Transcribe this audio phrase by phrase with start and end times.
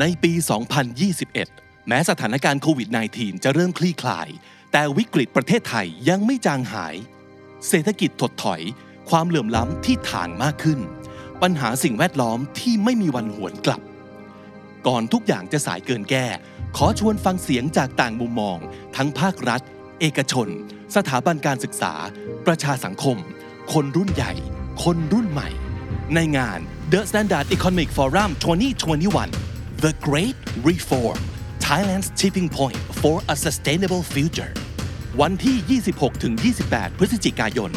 [0.00, 0.32] ในปี
[1.10, 4.28] 2021 แม้สถานการณ์โควิด -19 จะเริ่มคลี่คลาย
[4.72, 6.94] แต่วิกฤตประเทศไทยยังไม่จางหาย
[7.68, 8.60] เศรษฐกิจถดถอย
[9.10, 10.80] ความเหลื่อมล้ำที่ถางมากขึ้น
[11.42, 13.82] ปัญหาสิ่งแวดล้อมที่ไม่มีวันหวนกลับ
[14.86, 16.26] ก่อนทุกอย่างจะสายเกินแก้
[16.76, 18.58] ขอชวนฟังเสียงจากต่างมุมมอง
[18.96, 19.60] ทั้งภาครัฐ
[20.00, 20.48] เอกชน
[20.96, 21.94] สถาบันการศึกษา
[22.46, 23.16] ประชาสังคม
[23.72, 24.32] คนรุ่นใหญ่
[24.84, 25.48] คนรุ่นใหม่
[26.14, 26.58] ในงาน
[26.92, 29.47] The Standard Economic Forum 2021
[29.86, 30.34] The Great
[30.64, 31.20] Reform
[31.60, 34.52] Thailand's Tipping Point for a Sustainable Future
[35.20, 35.80] วันที่
[36.44, 37.70] 26-28 พฤศจิกายน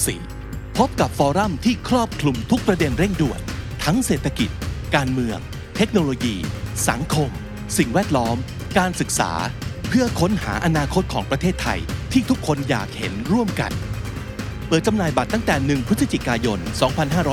[0.00, 3.40] 2564 พบกับฟอรัมที่ครอบคลุมทุกประเด็นเร่งด่วน
[3.84, 4.50] ทั้งเศรษฐกิจ
[4.94, 5.38] การเมือง
[5.76, 6.36] เทคโนโลยี
[6.88, 7.30] สังคม
[7.78, 8.36] สิ่งแวดล้อม
[8.78, 9.32] การศึกษา
[9.88, 11.80] เพื่อค้นหาอนาคตของประเทศไทย
[12.12, 13.72] ที่ทุกคนอยากเห็นร่วมกัน
[14.68, 16.58] เปิดจำหน่ายบัตรตั้งแต่ 1 พฤศจิกายน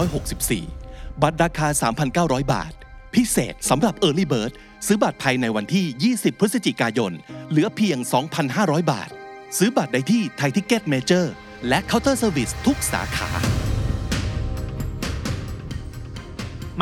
[0.03, 1.67] 2564 บัตรราคา
[2.09, 2.71] 3,900 บาท
[3.15, 4.51] พิเศษสำหรับ Early Bird
[4.87, 7.13] ซื้อบัตรภายในวันที่ 20 พฤศจิกายน
[7.49, 7.97] เหลือเพียง
[8.45, 9.09] 2,500 บาท
[9.57, 11.33] ซื้อบัตรได้ที่ไทยทิกเก็ตเมเจอร์
[11.67, 13.29] และเคาน์เตอร์เซอร์วิสทุกสาขา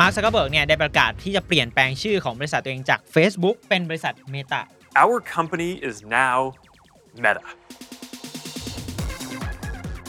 [0.04, 4.60] าร์คซักเกอร์เบิร์กเนี่ยได้ประกาศที่จะเปลี่ยนแปลงชื่อของบริษัทตัวเองจาก Facebook เป็นบริษัท Meta
[5.02, 6.38] Our company is now
[7.24, 7.46] Meta.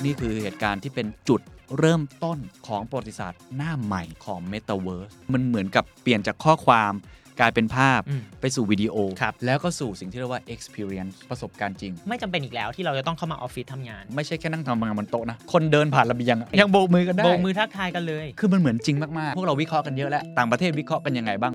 [0.06, 1.42] นี่คือเหตุการณ์ที่เป็นจุด
[1.78, 6.94] เริ่มต้นของประวัติศาสตร์หน้าใหม่ของ Metaverse มันเหมือนกับเปลี่ยนจากข้อความ
[7.40, 21.54] กลายเป็นภาพอืมไปสู่วิดีโอครับแล้วก็สู่สิ่งที่เรียกว่า experience ประสบการณ์จริง ไม่จำเป็นอีกแล้วที่เราจะต้องเข้ามาออฟฟิศทำงาน ไม่ใช่แค่นั่งทำงานบนโต๊ะนะ คนเดินผ่านระเบียงอะยังโบกมือกันได้ โบกมือทักทายกันเลย คือมันเหมือนจริงมาก ๆ พวกเราวิเคราะห์กันเยอะแล้ว ต่างประเทศวิเคราะห์กันยังไงบ้าง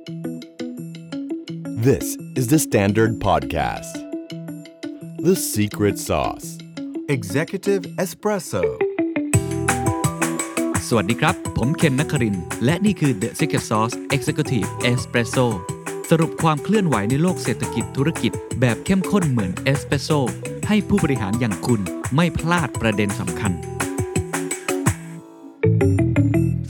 [1.89, 3.93] This is the Standard Podcast.
[5.29, 6.59] The Secret Sauce.
[7.09, 8.84] Executive Espresso.
[10.89, 15.47] สวัสดีครับ ผมเคนนักคริน และนี่คือ The Secret Sauce Executive Espresso
[16.11, 20.11] สรุปความเคลื่อนไหวในโลกเศรษฐกิจธุรกิจ แบบเข้มข้นเหมือนเอสเปรสโซ
[20.69, 21.81] ให้ผู้บริหารอย่างคุณ
[22.15, 23.53] ไม่พลาดประเด็นสำคัญ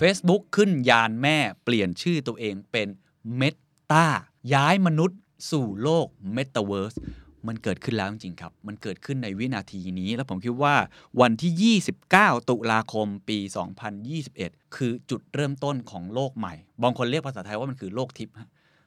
[0.00, 2.88] Facebook ขึ้นยานแม่เปลี่ยนชื่อตัวเองเป็น
[3.40, 4.06] Meta
[4.54, 5.18] ย้ายมนุษย์
[5.50, 6.06] สู่โลก
[6.36, 10.74] Metaverse มั มันเกิดขึ้นแล้วจริงๆครับ มันเกิดขึ้นในวินาทีนี้ แล้วผมคิดว่า
[11.20, 11.78] วันที่
[12.10, 13.38] 29 ตุลาคมปี
[14.06, 18.34] 2021 คือจุดเริ่มต้นของโลกใหม่ บางคนเรียกภาษาไทยว่ามันคือโลกทิพย์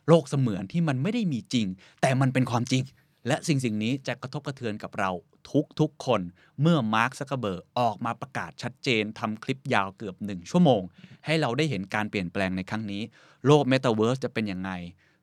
[0.09, 1.67] โลกเสมือนที่มันไม่ได้มีจริง
[2.01, 2.83] แต่มันเป็นความจริง
[3.27, 5.11] และสิ่งสิ่งนี้จะกระทบกระเทือนกับเรา
[5.51, 6.21] ทุกทุกคน
[6.61, 10.81] เมื่อมาร์คซักเกอร์เบิร์กออกมาประกาศชัดเจนทำคลิปยาวเกือบ 1 ชั่วโมง
[11.25, 13.01] ให้เราได้เห็นการเปลี่ยนแปลงในครั้งนี้
[13.45, 14.71] โลก Metaverse จะเป็นยังไง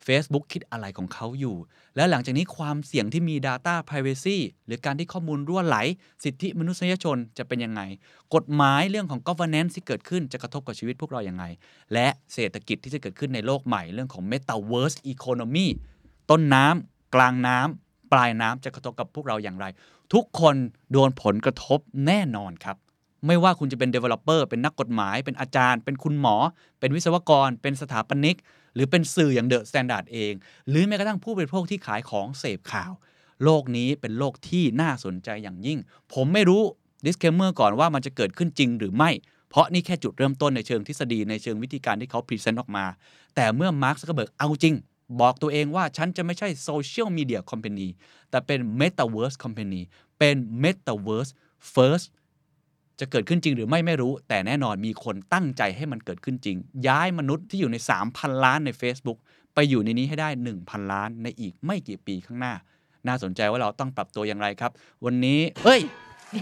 [0.07, 1.57] Facebook คิดอะไรของเขาอยู่
[1.97, 5.77] แล้วหลังจากนี้ความเสี่ยงที่มี Data Privacy หรือการที่ข้อมูลรั่วไหล
[6.25, 7.81] สิทธิมนุษยชนจะเป็นยังไง
[8.35, 11.45] กฎหมายเรื่องของ governance ที่เกิดขึ้นจะกระทบกับชีวิตพวกเราอย่างไง
[11.93, 15.67] และเศรษฐกิจที่จะเกิดขึ้นในโลกใหม่เรื่องของ Metaverse Economy
[16.31, 19.67] ต้นน้ำกลางน้ำปลายน้ำจะกระทบกับพวกเราอย่างไร
[20.13, 20.57] ทุกคน
[20.93, 22.77] โดนผลกระทบแน่นอนครับ
[23.27, 26.37] ไม่ว่าคุณจะเป็น developer เป็นนักกฎหมาย เป็นอาจารย์ เป็นคุณหมอ
[26.81, 28.37] เป็นวิศวกร เป็นสถาปนิก
[28.75, 30.33] หรือเป็นสื่ออย่าง The Standard เอง
[30.69, 32.93] หรือแม้กระทั่งผู้บริโภคที่ขายของเสพข่าว
[33.45, 35.79] โลกนี้เป็นโลกที่น่าสนใจอย่างยิ่ง
[36.13, 36.63] ผมไม่รู้
[37.05, 39.11] disclaimer ก่อนว่ามันจะเกิดขึ้นจริงหรือไม่
[39.49, 42.87] เพราะนี่แค่จุดเริ่มต้นในเชิงทฤษฎีในเชิงวิธีการที่เขา present ออกมา
[43.35, 44.75] แต่เมื่อมาร์คซักเบิร์กเอาจริง
[45.21, 47.89] บอกตัวเองว่าฉันจะไม่ใช่ social media company
[48.31, 49.83] แต่เป็น Metaverse Company
[50.19, 51.31] เป็น Metaverse
[51.75, 52.07] First
[53.01, 56.57] จะเกิดขึ้นจริงหรือไม่ไม่รู้ แต่แน่นอนมีคนตั้งใจให้มันเกิดขึ้นจริง
[56.89, 57.77] ย้ายมนุษย์ที่อยู่ใน
[58.11, 59.19] 3,000 ล้านใน Facebook
[59.55, 60.29] ไปอยู่ในนี้ให้ได้
[60.61, 62.55] 1,000 ล้านในอีกไม่กี่ปีข้างหน้า
[63.07, 64.73] น่าสนใจว่าเราต้องปรับตัวอย่างไรครับ
[65.05, 65.81] วันนี้เอ้ย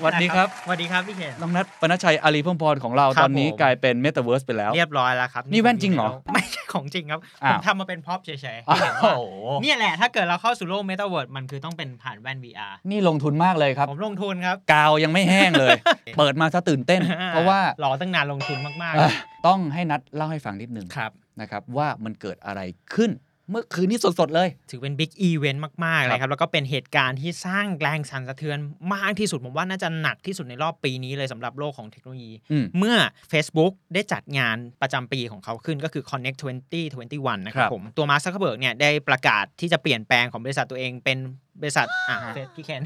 [0.00, 15.76] สวัสดีครับ สวัสดีครับพี่เคนน้องนัทปนชชัยอารีพงพรของเราครับตอนนี้ผมกลายเป็น Metaverse ไปแล้ว เรียบร้อยแล้วครับ นี่แว่นจริงเหรอ ไม่ใช่ของจริงครับอ้าผวมทำมาเป็นพ็อปเฉยๆอ้าให้เห็นว่าโอ้โหเนี่ยแหละถ้าเกิดเราเข้าสู่โลก Metaverse มันคือต้องเป็นผ่านแว่น VR นี่ลงทุนมากเลยครับ ผมลงทุนครับ กาวยังไม่แห้งเลย
[16.18, 19.10] เปิดมาซะตื่นเต้น เพราะว่ารอตั้งนานลงทุนมากเอ่อ
[19.46, 22.60] ต้องให้นัดเล่าให้ฟังนิดนึงๆครับนะครับว่ามันเกิดอะไร
[22.94, 23.10] ขึ้น
[23.52, 28.58] เมื่อคืนนี้สดๆเลย ถือเป็น big event มากๆเลยครับ แล้วก็เป็นเหตุการณ์ที่สร้างแรงสั่นสะเทือน
[28.94, 32.96] มากที่สุด ผมว่าน่าจะหนักที่สุดในรอบปีนี้เลยสำหรับโลกของเทคโนโลยีอืมเมื่อ
[33.32, 36.38] Facebook ได้จัดงานประจำปีของเขาขึ้นก็คือ Connect
[36.82, 41.18] 2021 นะครัครับผม ตัวมาร์คซักเคอร์เบิร์กเนี่ยได้ประกาศที่จะเปลี่ยนแปลงของบริษัทตัวเองเป็น
[41.60, 42.82] บริษัทอะเฟซพี่เคน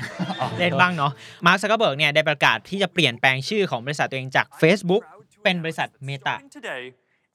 [0.59, 1.13] เล่นบ้างเนาะ
[1.47, 5.03] มาร์คซักเคอร์เบิร์กเนี่ยได้ประกาศที่จะเปลี่ยนแปลงชื่อของบริษัทตัวเองจาก Facebook
[5.45, 6.83] เป็นบริษัท Meta Starting today,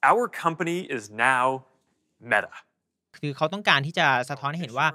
[0.10, 1.46] our company is now
[2.32, 2.54] Meta.
[3.18, 4.88] คือเขาต้องการที่จะสะท้อนให้เห็นว่า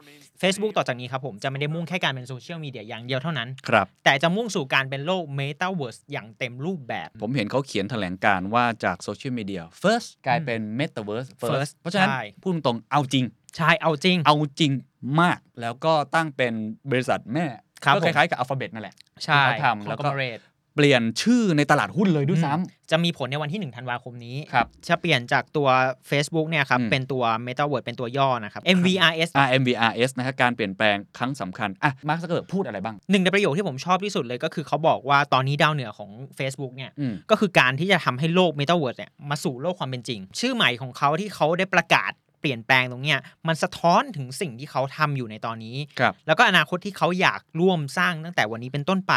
[0.42, 13.24] Facebook ต่อจากนี้ครับผมจะไม่ได้มุ่งแค่การเป็นโซเชียลมีเดียอย่างเดียวเท่านั้น ครับ แต่จะมุ่งสู่การเป็นโลก Metaverse อย่างเต็มรูปแบบ ผมเห็นเขาเขียนแถลงการว่าจากโซเชียลมีเดีย first กลายเป็น metaverse first, First เพราะฉะนั้น ใช่ พูดตรงๆเอาจริง
[13.56, 14.72] ใช่เอาจริง เอาจริง
[15.20, 16.52] มากแล้วก็ตั้งเป็น
[16.90, 17.46] บริษัทแม่
[17.84, 25.68] ครับก็ผม คล้ายๆกับ Alphabet นั่นแหละใช่ที่เขาทำแล้วก็ Conglomerate เปลี่ยนชื่อในตลาดหุ้นเลยด้วยซ้ำจะมีผลในวันที่ 1 ธันวาคมนี้ครับจะเปลี่ยนจากตัว
[26.10, 49.14] Facebook เนี่ยครับอืมเป็นตัว Metaverse เป็นตัวย่อนะครับ MVRS MVRS นะครับการเปลี่ยนแปลงครั้งสำคัญอะมาร์คซักเกอร์พูดอะไรบ้างหนึ่งในประโยคที่ผมชอบที่สุดเลยก็คือเขาบอกว่าตอนนี้ดาวเหนือของ Facebook เนี่ยอืมก็คือการที่จะทำให้โลก Metaverse เนี่ยมาสู่โลกความเป็นจริง ชื่อใหม่ของเขาที่เขาได้ประกาศเปลี่ยนแปลงตรงเนี้ยมันสะท้อนถึงสิ่งที่เขาทำอยู่ในตอนนี้ครับแล้วก็อนาคตที่เขาอยากร่วมสร้างตั้งแต่วันนี้เป็นต้นไป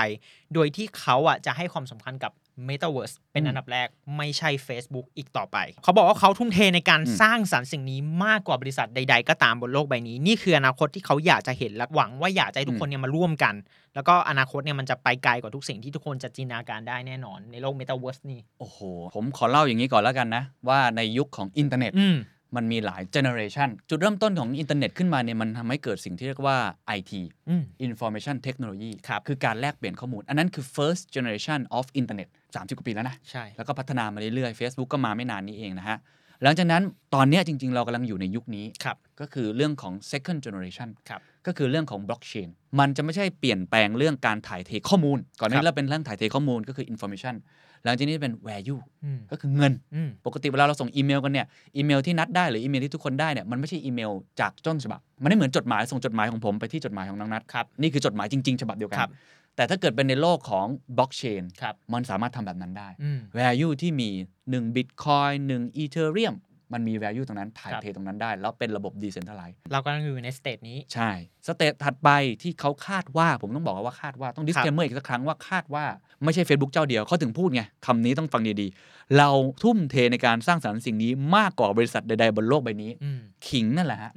[0.53, 2.33] โดยที่เขาอะจะให้ความสำคัญกับ
[2.69, 3.87] Metaverse เป็นอืมอันดับแรก
[4.17, 13.55] ไม่ใช่ Facebook อีกต่อไป เขาบอกว่าเขาทุ่มเทในการอืมสร้างสรรค์สิ่งนี้มากกว่าบริษัทใด ๆ ก็ตามบนโลกใบนี้ นี่คืออนาคตที่เขาอยากจะเห็นและหวังว่าอยากจะให้ทุกคนเนี่ยมาร่วมกัน
[13.95, 18.79] แล้วก็อนาคตเนี่ยมันจะไปไกลกว่าทุกสิ่งที่ทุกคนจะจินตนาการได้แน่นอนในโลก Metaverse นี่โอ้โห
[19.15, 22.07] ผมขอเล่าอย่างนี้ก่อนแล้วกันนะ ว่าในยุคของอินเทอร์เน็ตอื
[22.55, 26.57] มมันมีหลายเจเนอเรชันจุดเริ่มต้นของอินเทอร์เน็ตขึ้นมาเนี่ยมันทำให้เกิดสิ่งที่เรียกว่า
[26.97, 27.11] IT
[27.49, 35.97] อืม Information Technology ครับคือการแลกเปลี่ยนข้อมูล อันนั้นคือ first generation of internet 30 กว่าปีแล้วนะ ใช่ แล้วก็พัฒนามาเรื่อยๆ Facebook ก็มาไม่นานนี้เองนะฮะ
[36.43, 36.83] หลังจากนั้น
[37.15, 42.49] ตอนเนี้ยจริง ๆ เรากำลังอยู่ในยุคนี้ครับก็คือเรื่องของ second generation ครับก็คือเรื่องของ blockchain
[42.79, 47.35] มันจะไม่ใช่เปลี่ยนแปลงเรื่องการถ่ายเทข้อมูล ก่อนหน้าครับนี้เราเป็นเรื่องถ่ายเทข้อมูลก็คือ information
[47.83, 51.47] หลังจากนี้เป็น value อืมก็คือเงินอืมปกติเวลาเราส่งอีเมลกันเนี่ย
[51.77, 59.11] อีเมลที่นัดได้หรืออีเมลที่ทุกคนได้เนี่ยมันไม่ใช่อีเมลจากต้นฉบับ มันไม่เหมือนจดหมายส่งจดหมายของผมไปที่จดหมายของน้องนัดครับนี่คือจดหมายจริงๆ ฉบับเดียวกันครับ
[59.55, 60.65] แต่ถ้าเกิดเป็นในโลกของ
[60.97, 64.09] บล็อกเชนครับมันสามารถทำแบบนั้นได้อืม value ที่มี
[64.47, 66.35] 1 Bitcoin 1 Ethereum
[66.73, 71.11] มันมี value ตรงนั้นถ่ายครับเทตรงนั้นได้ แล้วเป็นระบบ decentralized เรากำลังอยู่ใน stage นี้ ใช่
[71.47, 72.09] stage ถัดไป
[72.41, 75.83] ที่เขาคาดว่าผมต้องบอกว่าคาดว่าต้อง disclaimer อีกสักครั้งว่าคาดว่า
[76.23, 79.29] ไม่ใช่ Facebook เจ้าเดียวเขาถึงพูดไงคำนี้ต้องฟังดีๆ เรา
[79.63, 84.11] ทุ่มเทในการสร้างสรรค์สิ่งนี้มากกว่าบริษัทใดๆบนโลกใบนี้อืมขิงนั่นแหละฮะ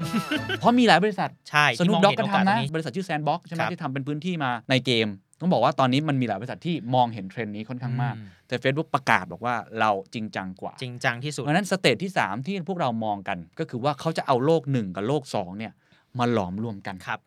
[0.58, 5.06] เพราะมีหลายบริษัทใช่สที่นุมกองด็อกเห็นก็โอกาสทำตรนะงนี้บริษัทชื่อ Sandbox ใช่ไหมครับที่ทำเป็นพื้นที่มาในเกม
[5.43, 15.73] ต้องบอกว่าตอนนี้มันมีหลายบริษัทที่มองเห็นเทรนด์นี้ค่อนข้างมากอืมแต่ Facebook ประกาศบอกว่าเราจริงจังกว่า จริงจังที่สุดเพราะฉะนั้นสเตจที่ 3 ที่พวกเรามองกัน ก็คือว่าเขาจะเอาโลก 1 กับโลก 2 เนี่ย
[16.19, 17.21] มาหลอมรวมกันครับ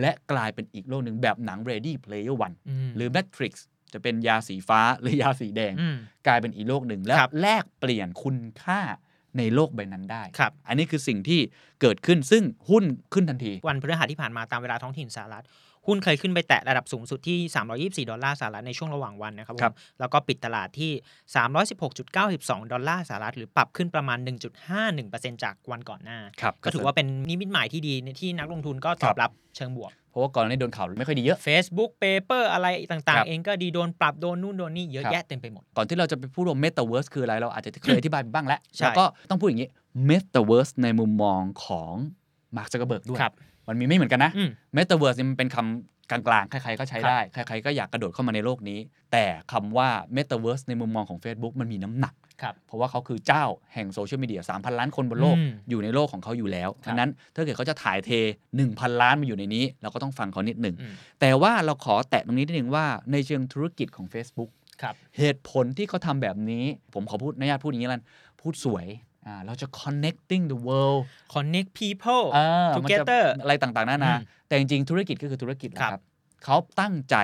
[0.00, 3.52] และกลายเป็นอีกโลกหนึ่งแบบหนัง Ready Player One อืมหรือ Matrix
[3.92, 5.96] จะเป็นยาสีฟ้าหรือยาสีแดงอืม
[6.26, 8.80] กลายเป็นอีกโลกหนึ่งและครับแลกเปลี่ยนคุณค่า
[9.38, 11.40] ในโลกใบนั้นได้ครับอันนี้คือสิ่งที่
[11.80, 12.84] เกิดขึ้นซึ่งหุ้น
[13.14, 15.44] ขึ้นทันที วันพฤหัสที่ผ่านมาตามเวลาท้องถิ่นสหรัฐ
[15.86, 17.38] หุ้นเคยขึ้นไปแตะระดับสูงสุดที่
[18.04, 20.92] 324 ดอลลาร์สหรัฐในช่วงระหว่างวันนะครับผครับมแล้วก็ปิดตลาดที่
[21.62, 24.18] 316.92 ดอลลาร์สหรัฐหรือปรับขึ้นประมาณ
[24.80, 39.70] 1.51%จากวันก่อนหน้าครับก็ถือว่าเป็นนิมิตหมายที่ดีที่นักลงทุนก็ตอบรับเชิงบวกเพราะว่าก่อนหน้านี้โดนข่าวไม่ค่อยดีเยอะ Facebook Paper อะไรต่างครับๆเองก็ดีโดนปรับโดนนู่นโดนนี่เยอะครับแยะเต็มไปหมด ก่อนที่เราจะไปพูดว่า Metaverse คืออะไร เราอาจจะเคยอธิบายไปบ้างแล้วใช่แล้วก็ต้องพูดอย่างนี้
[40.08, 41.92] Metaverse ในมุมมองของ
[42.56, 43.32] Mark Zuckerberg ด้วยครับ
[43.70, 48.78] มันมีไม่เหมือนกันนะอืม Metaverse เนี่ยมันเป็นคำกลางๆ ใครๆก็ใช้ได้ ใครๆก็อยากกระโดดเข้ามาในโลกนี้
[49.12, 53.44] แต่คำว่า Metaverse ในมุมมองของ Facebook มันมีน้ำหนักครับเพราะว่าเขาคือเจ้า
[53.74, 58.10] แห่งโซเชียลมีเดีย3,000 ล้านคนบนโลกอืมอยู่ในโลกของเขาอยู่แล้วครับดังนั้นถ้าเกิดเขาจะถ่ายเท
[58.56, 64.50] 1,000 ล้านมาอยู่ในนี้ เราก็ต้องฟังเขานิดหนึ่งอืมแต่ว่าเราขอแตะตรงนี้นิดหนึ่งว่าในเชิงธุรกิจของ Facebook
[64.82, 66.64] ครับเหตุผลที่เขาทำแบบนี้
[66.94, 68.04] ผมขอพูดอนุญาตพูดอย่างนี้แล้วกัน
[68.40, 69.09] พูดสวยอ่า
[69.46, 71.00] เราจะ connecting the world
[71.34, 72.38] Connect people เอ
[72.68, 76.02] อมันจะ together อะไรต่างๆนานาอืมแต่จริงๆธุรกิจก็คือธุรกิจแหละครับครับ
[76.44, 77.16] เขาตั้งใจ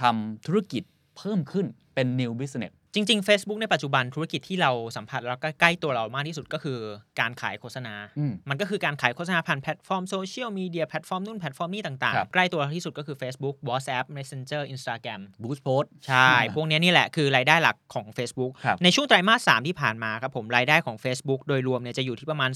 [0.00, 0.82] ทำธุรกิจ
[1.16, 6.78] เพิ่มขึ้นเป็น new business จริง ๆ Facebook ในปัจจุบันธุรกิจที่เราสัมผัสแล้วก็ใกล้ตัวเรามากที่สุดก็คือ
[7.20, 22.50] การขายโฆษณาอืมมันก็คือการขายโฆษณาผ่านแพลตฟอร์มโซเชียลมีเดียแพลตฟอร์มนู่นแพลตฟอร์มนี่ต่างครับๆใกล้ตัวเราที่สุดก็คือ Facebook WhatsApp Messenger Instagram boost post ใช่ พวกเนี้ยนี่แหละคือรายได้หลักของ Facebook ครับในช่วงไตรมาส 3 ที่ผ่านมาครับผมรายได้ของ Facebook โดยรวมเนี่ยจะอยู่ที่ประมาณ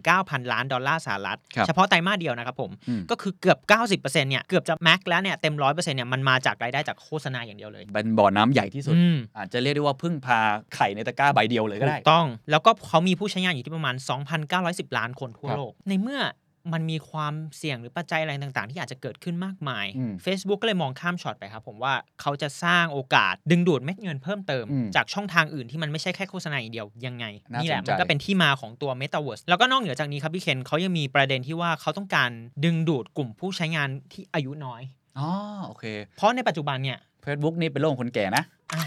[0.00, 3.58] 29,000 ล้านดอลลาร์สหรัฐครับเฉพาะไตรมาสเดียวนะครับผมอืมก็คือเกือบ
[4.02, 10.38] 90%เนี่ยเกือบจะแม็กแล้วเนี่ยเต็ม100%เนี่ยมันมาจากรายได้จากโฆษณาอย่างเดียวเลยเป็นบ่อน้ำใหญ่ที่สุดอืมอาจจะเรียกได้ว่าพึ่งพา
[10.74, 13.94] ไข่ในตะกร้าใบเดียวเลยก็ถูได้กต้อง แล้วก็เขามีผู้ใช้งานอยู่ที่ประมาณ
[14.46, 16.20] 2,910 ล้านคนทั่วครับโลก ในเมื่อ
[16.74, 32.30] มันมีความเสี่ยงหรือปัจจัยอะไรต่างๆ ที่อาจจะเกิดขึ้นมากมาย อืม Facebook ก็เลยมองข้ามช็อตไปครับ ผมว่าเขาจะสร้างโอกาสดึงดูดเม็ดเงินเพิ่มเติม อืมจากช่องทางอื่นที่มันไม่ใช่แค่โฆษณาอย่างเดียวยังไง น่านี่แหละสนใจมันก็เป็นที่มาของตัว Metaverse แล้วก็นอกเหนือจากนี้ครับพี่เคนเขายังมีประเด็นที่ว่าเขาต้องการ
[32.64, 34.82] ดึงดูดกลุ่มผู้ใช้งานที่อายุน้อย
[35.18, 35.30] อ๋อ
[35.66, 35.84] โอเค
[36.16, 38.80] เพราะในปัจจุบันเนี่ย Facebook นี่เป็นโลกของคนแก่นะ อะ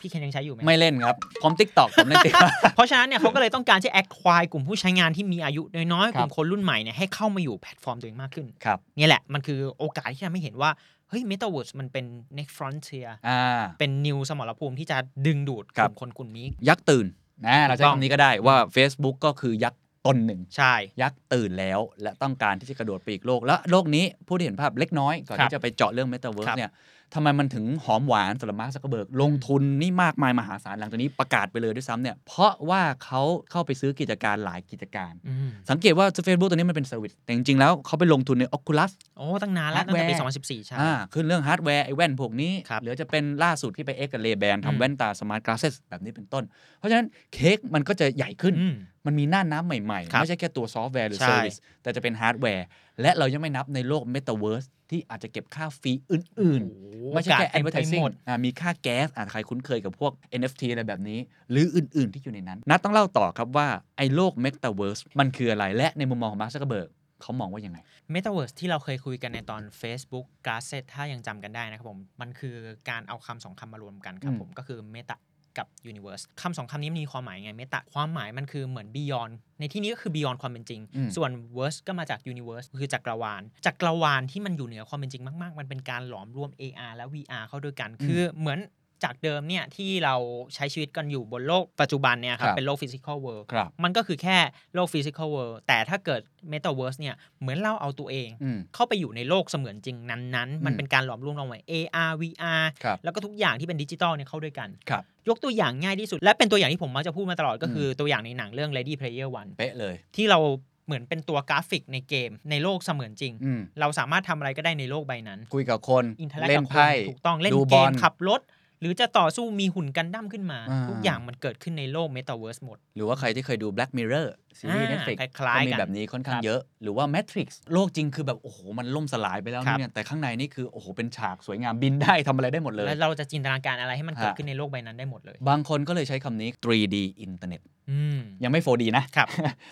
[0.00, 5.62] พี่เคนยังใช้อยู่ไหม ไม่เล่นครับพร้อม TikTok ผมเล่น TikTok เพราะฉะนั้นเนี่ยเขาก็เลยต้องการที่ acquire กลุ่มผู้ใช้งานที่มีอายุ
[5.92, 10.70] น้อยๆคกรับลุ่มคนรุ่นใหม่เนี่ยให้เข้ามาอยู่แพลตฟอร์มตัวเองมากขึ้น ครับ เนี่ยแหละ มันคือโอกาสที่ทำให้เห็นว่า
[11.08, 12.04] เฮ้ย Metaverse มันเป็น
[12.38, 17.06] next frontier อ่า เป็น new สมรภูมิที่จะดึงดูดกครับลุ่มคนกลุ่มนี้ ยักษ์ตื่น
[17.46, 26.70] นะเราใช้ถูกต้องคำนี้ก็ได้ว่า Facebook ก็คือยักษ์ ตนหนึ่งใช่ ยักษ์ตื่นแล้วและต้องการที่จะกระโดดไปอีกโลก และโลกนี้ผู้ที่เห็นภาพเล็กน้อยก่อนครับที่จะไปเจาะเรื่อง Metaverse ครับเนี่ย
[27.14, 46.44] ทำไมมันถึงหอมหวานสำหรับมาร์คซักเบิร์กลงทุนนี่มากมายมหาศาลหลังจากนี้ประกาศไปเลยด้วยซ้ำเนี่ยเพราะว่าเขาเข้าไปซื้อกิจการหลายกิจการอืมสังเกตว่า Facebook ตัวนี้มันเป็นเซอร์วิสแต่จริงๆแล้วเขาไปลงทุนใน Oculus โอ้ตั้งนานแล้วตั้งแต่ปี Hardware 2014 ใช่อ่าขึ้นเรื่องฮาร์ดแวร์ไอ้แว่นพวกนี้ครับหรือจะเป็นล่าสุดที่ไปเอ็กกับเลแบนอืมทำแว่นตาสมาร์ทก a าสเซสแบบนี้เป็นต้น
[46.78, 52.66] เพราะฉะนั้นเค้กมันก็จะใหญ่ขึ้นอืมมันมีน่านน้ำใหม่ๆครับไม่ใช่แค่ตัวซอฟต์แวร์หรือใช่ service แต่จะเป็นฮาร์ดแวร์
[53.02, 61.18] และเรายังไม่นับในโลก Metaverse ที่อาจจะเก็บค่า fee อื่นโอ้ๆไม่ใช่แค่โอกาสเต็มไป advertising หมดอ่ามีค่าแก๊สอ่าใครคุ้นเคยกับพวก NFT อะไรแบบนี้
[61.50, 66.88] หรืออื่นๆที่อยู่ในนั้นนัดต้องเล่าต่อครับว่า ไอ้โลก Metaverse มันคืออะไรและในมุมมองของมาร์คซักเบิร์ก
[67.22, 67.78] เขามองว่ายังไง
[68.14, 72.56] Metaverse ที่เราเคยคุยกันในตอน Facebook g l a s s e t ถ้ายังจำกันได้นะครับผม มันคือ
[72.90, 75.16] การเอาคำสองคำมารวมกันครับอืมผมก็คือ Meta
[75.58, 86.50] กับ Universe คำสองคำนี้มีความหมายไง Meta ความหมายมันคือเหมือน Beyond ในที่นี้ก็คือ Beyond ความเป็นจริงอืมส่วน Verse ก็มาจาก Universe คือจักรวาลจักรวาลที่มันอยู่เหนือความเป็นจริงมาก ๆ มันเป็นการหลอมรวม
[86.60, 88.58] AR และ VR เข้าด้วยกัน คือเหมือน
[89.04, 90.14] จากเดิมเนี่ยที่เรา
[90.54, 94.38] ใช้ชีวิตกันอยู่บนโลกปัจจุบันเนี่ยครัครับบเป็นโลก physical world ครับ มันก็คือแค่
[94.74, 96.20] โลก physical world แต่ถ้าเกิด
[96.52, 109.94] metaverse เนี่ยเหมือนเราเอาตัวเอง อืม เข้าไปอยู่ในโลกเสมือนจริงนั้นๆ มันเป็นการหลอมรวมระหว่าง AR VR ครับแล้วก็ทุกอย่างที่เป็นดิจิตอลเนี่ยเข้าด้วยกัน ครับ ยกตัวอย่างง่ายที่สุด และเป็นตัวอย่างที่ผมมักจะพูดมาตลอดก็คือตัวอย่างในหนังเรื่อง Ready Player One เป๊ะเลย
[110.16, 110.40] ที่เรา
[110.86, 118.55] เหมือนเป็นตัวกราฟิกในเกม ในโลกเสมือนจริง อืมเราสามารถทำอะไรก็ได้ในโลกใบนั้น คุยกับคน อินเทอร์แอคเล่กับนคนไพ่ ถูกต้องเล่นดูเกบอมลขับรถห
[118.86, 124.26] รือจะต่อสู้มีหุ่นกันดั้มขึ้นมาอ่าทุกอย่างมันเกิดขึ้นในโลก Metaverse หมด หรือว่าใครที่เคยดู Black Mirror
[124.58, 138.84] ซีรีส์อ่า Netflix คล้ายๆก็มีกันแบบนี้ค่อนข้างครับเยอะ หรือว่า Matrix โลกจริงคือแบบ โอ้โห มันล่มสลายไปแล้วครับเนี่ยแต่ข้างในนี่คือ โอ้โห เป็นฉากสวยงามบินได้ทำอะไรได้หมดเลย แล้วเราจะจินตนาการอะไรให้มันเกิดฮะขึ้นในโลกใบนั้นได้หมดเลย บางคนก็เลยใช้คำนี้ 3D อินเทอร์เน็ตอืมยังไม่ 4D
[138.96, 139.28] นะครับ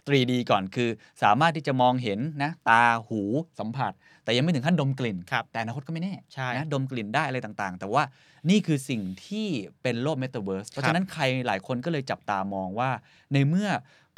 [0.07, 0.89] 3D ก่อนคือ
[1.23, 3.23] สามารถที่จะมองเห็นนะตาหู
[3.61, 3.93] สัมผัส
[4.25, 8.03] แต่ยังไม่ถึงขั้นดมกลิ่นครับแต่อนาคตก็ไม่แน่ใช่นะดมกลิ่นได้อะไรต่างๆ แต่ว่า
[8.51, 9.47] นี่คือสิ่งที่
[9.83, 12.91] เป็นโลก Metaverse เพราะฉะนั้นใครหลายคนก็เลยจับตามองว่า
[13.33, 13.71] ในเมื่อ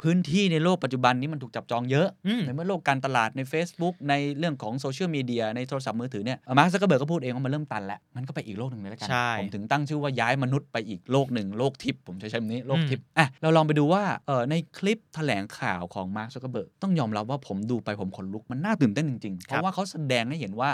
[0.03, 20.69] พื้นที่ในโลกปัจจุบันนี้มันถูกจับจองเยอะอืมในเมื่อโลกการตลาดใน Facebook ในเรื่องของโซเชียลมีเดียในโทรศัพท์มือถือเนี่ยมาร์คซักเกอร์เบิร์กก็พูดเองว่ามันเริ่มตันแล้ว มันก็ไปอีกโลกหนึ่งเลยแล้วกันใช่ผมถึงตั้งชื่อว่าย้ายมนุษย์ไปอีกโลกหนึ่งโลกทิพย์ผมใช้คำนี้โลกอืมทิพย์อะเราลองไปดูว่าเออในคลิปแถลงข่าวของมาร์คซักเกอร์เบิร์กต้องยอมรับว่าผมดูไปผมขนลุกมันน่าตื่นเต้นจริงๆ เพราะว่าเขาแสดงให้เห็นว่า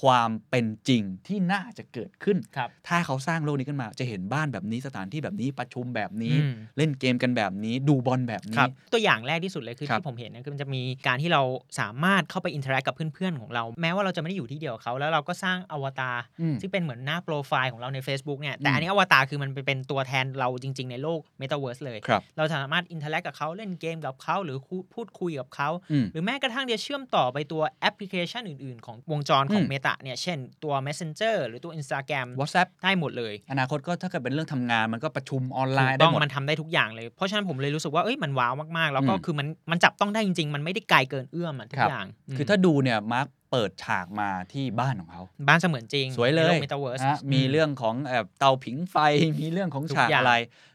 [0.00, 11.42] ความเป็นจริงที่น่าจะเกิดขึ้นครับถ้าเขาสร้างโลกนี้ขึ้นมา จะเห็นบ้านแบบนี้สถานที่แบบนี้ประชุมแบบนี้อืมเล่นเกมกันแบบนี้ดูบอลแบบนี้ครับตัวอย่างแรกที่สุดเลยคือครับที่ผมเห็นเนี่ยคือมันจะมีการที่เรา
[11.80, 30.74] สามารถเข้าไป interact กับเพื่อนๆของเรา แม้ว่าเราจะไม่ได้อยู่ที่เดียวกับเขาแล้วเราก็สร้างอวตารอืมซึ่งเป็นเหมือนหน้าโปรไฟล์ของเราใน Facebook เนี่ยแต่อืมอันนี้อวตารคือมันเป็นตัวแทนเราจริง ๆ ในโลก Metaverse เลยครับเราสามารถ interact กับเขาเล่นเกมกับเขาหรือคุพูดคุยกับเขาอืมหรือแม้กระทั่งจะเชื่อมต่อไปตัวแอปพลิเคชันอื่น ๆ ของวงจรของอืม Meta เนี่ยเช่นตัว
[30.86, 48.96] Messenger หรือตัว Instagram WhatsApp ได้หมดเลย อนาคตก็ถ้าเกิดเป็นเรื่องทำงานมันก็ประชุมออนไลน์ได้ต้องหมดมันทำได้ทุกอย่างเลย เพราะฉะนั้นผมเลยรู้สึกว่าเอ้ยมันว้าวมากๆ แล้วก็อืมคือมันมันจับต้องได้จริง ๆ มันไม่ได้ไกลเกินเอื้อมอะทุกอย่างครับมคือถ้าดูเนี่ยมาร์ค เปิดฉากมาที่บ้านของเขา บ้านเสมือนจริงสวยเลยเมตาเวิร์สนะฮะมีเรื่องของเอ่อเตาผิงไฟ
[49.40, 50.34] มีเรื่องของทุกฉากอย่างอะไร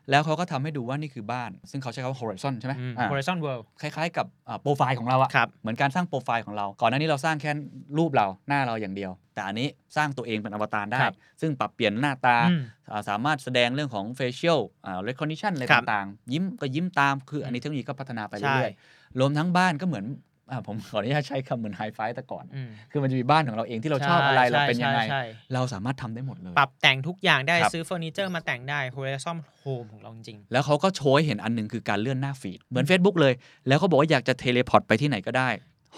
[0.10, 7.52] แล้วเขาก็ทำให้ดูว่านี่คือบ้าน ซึ่งเขาใช้คำว่า horizon ใช่ไหมอ่า Horizon World คล้ายๆ กับอ่าโปรไฟล์ของเราอะครับเหมือนการสร้างโปรไฟล์ของเรา ก่อนหน้านี้เราสร้างแค่
[7.98, 20.33] รูปเราหน้าเราอย่างเดียว แต่อันนี้สร้างตัวเองเป็นอวตารได้ครับซึ่งปรับเปลี่ยนหน้าตาอืมอ่าสามารถแสดงเรื่องของ facial อ่า recognition อะไรครับต่างๆ ยิ้มก็ยิ้มตามคืออันนี้เทคโนโลยีก็พัฒนาไปใช่เรื่อยๆรวมทั้งบ้านก็เหมือนอ่า
[20.68, 25.24] ผมขออนุญาตใช้คำเหมือนไฮไฟแต่ก่อน อืมคือมันจะมีบ้านของเราเองที่เราชอบอะไรเราเป็นยังไงใช่ใช่
[25.54, 33.34] เราสามารถทำได้หมดเลย ปรับแต่งทุกอย่างได้ครับ ซื้อเฟอร์นิเจอร์มาแต่งได้ Horizon Home ของเราจริง แล้วเขาก็โชว์ให้เห็นอันหนึ่งคือการเลื่อนหน้า feed เหมือน Facebook เลย
[33.68, 35.50] แล้วเขาบอกว่าอยากจะ teleport ไปที่ไหนก็ได้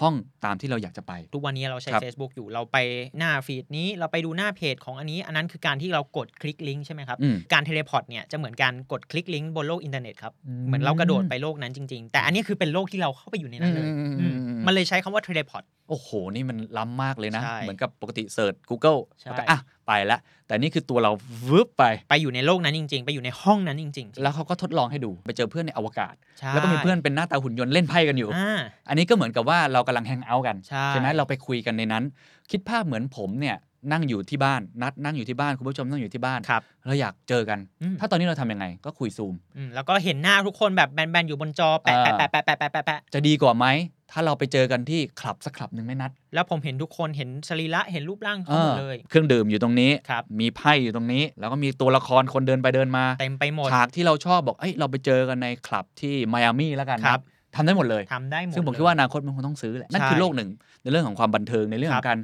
[0.02, 2.78] ห้องตามที่เราอยากจะไป ทุกวันนี้เราใช้ครับ Facebook อยู่เราไป
[3.18, 21.12] หน้า feed นี้เราไปดูหน้าเพจของอันนี้ อันนั้นคือการที่เรากดคลิกลิงก์ใช่ไหมครับอืมการ teleport เนี่ยจะเหมือนการกดคลิกลิงก์บนโลกอินเทอร์เน็ตครับอืมเหมือนเรากระโดดไปโลกนั้นจริง ๆ แต่อันนี้คือเป็นโลกที่เราเข้าไปอยู่ในนั้นเลยอืมอืมอืมอืมอืมมันเลยใช้คำว่า teleportโอ้โห นี่มันล้ำมากเลยนะ ใช่เหมือนกับปกติเสิร์ช Google ใช่ แล้วก็อะ ไปละแต่นี่คือตัวเรา
[21.50, 30.56] วืบไป ไปอยู่ในโลกนั้นจริง ๆ ไปอยู่ในห้องนั้นจริงๆแล้วเขาก็ทดลองให้ดูไปเจอเพื่อนในอวกาศ ใช่แล้วก็มีเพื่อนเป็นหน้าตาหุ่นยนต์เล่นไพ่กันอยู่ อ่า อันนี้ก็เหมือนกับว่าเรากำลังแฮงเอาท์กัน
[30.90, 32.04] ใช่ ไหมเราไปคุยกันในนั้น
[32.52, 33.56] คิดภาพเหมือนผมเนี่ย
[33.92, 43.68] นั่งอยู่ที่บ้าน นัดนั่งอยู่ที่บ้านคุณผู้ชมนั่งอยู่ที่บ้านครับเราอยากเจอกันอืมถ้าตอนนี้เราทำยังไงก็คุยซูมอืมแล้วก็เห็นหน้าทุกคนแบบแบนๆอยู่บนจอแปะอ่าแปะแปะแปะแปะแปะแปะจะดีกว่าไหม
[44.12, 57.22] ถ้าเราไปเจอกันที่คลับสักคลับหนึ่งไหมนัด แล้วผมเห็นทุกคนเห็นสรีระเห็นรูปร่างเขาหมดเลย เครื่องดื่มอยู่ตรงนี้ครับมีไพ่อยู่ตรงนี้ แล้วก็มีตัวละครคนเดินไปเดินมาเต็มไปหมดฉากที่เราชอบบอกเอ้ยเราไปเจอกันในคลับที่ไมอามี่แล้วกันนะครับ
[57.56, 60.50] ทำได้หมดเลยทำได้หมดซึ่งผมเลยคิดว่าอนาคตมันคงต้องซื้อแหละนั่นใช่คือโลกหนึ่ง
[60.84, 62.18] ในเรื่องของความบันเทิงในเรื่องของการครับ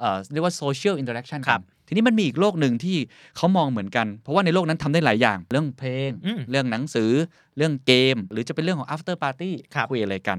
[0.00, 2.96] เอ่อเรียกว่า social interaction กันครับทีนี้มันมีอีกโลกหนึ่งที่
[3.36, 7.10] เขามองเหมือนกัน เพราะว่าในโลกนั้นทำได้หลายอย่าง เรื่องเพลงอืมเรื่องหนังสือ
[7.56, 10.38] เรื่องเกม หรือจะเป็นเรื่องของ after party ครับคุยอะไรกัน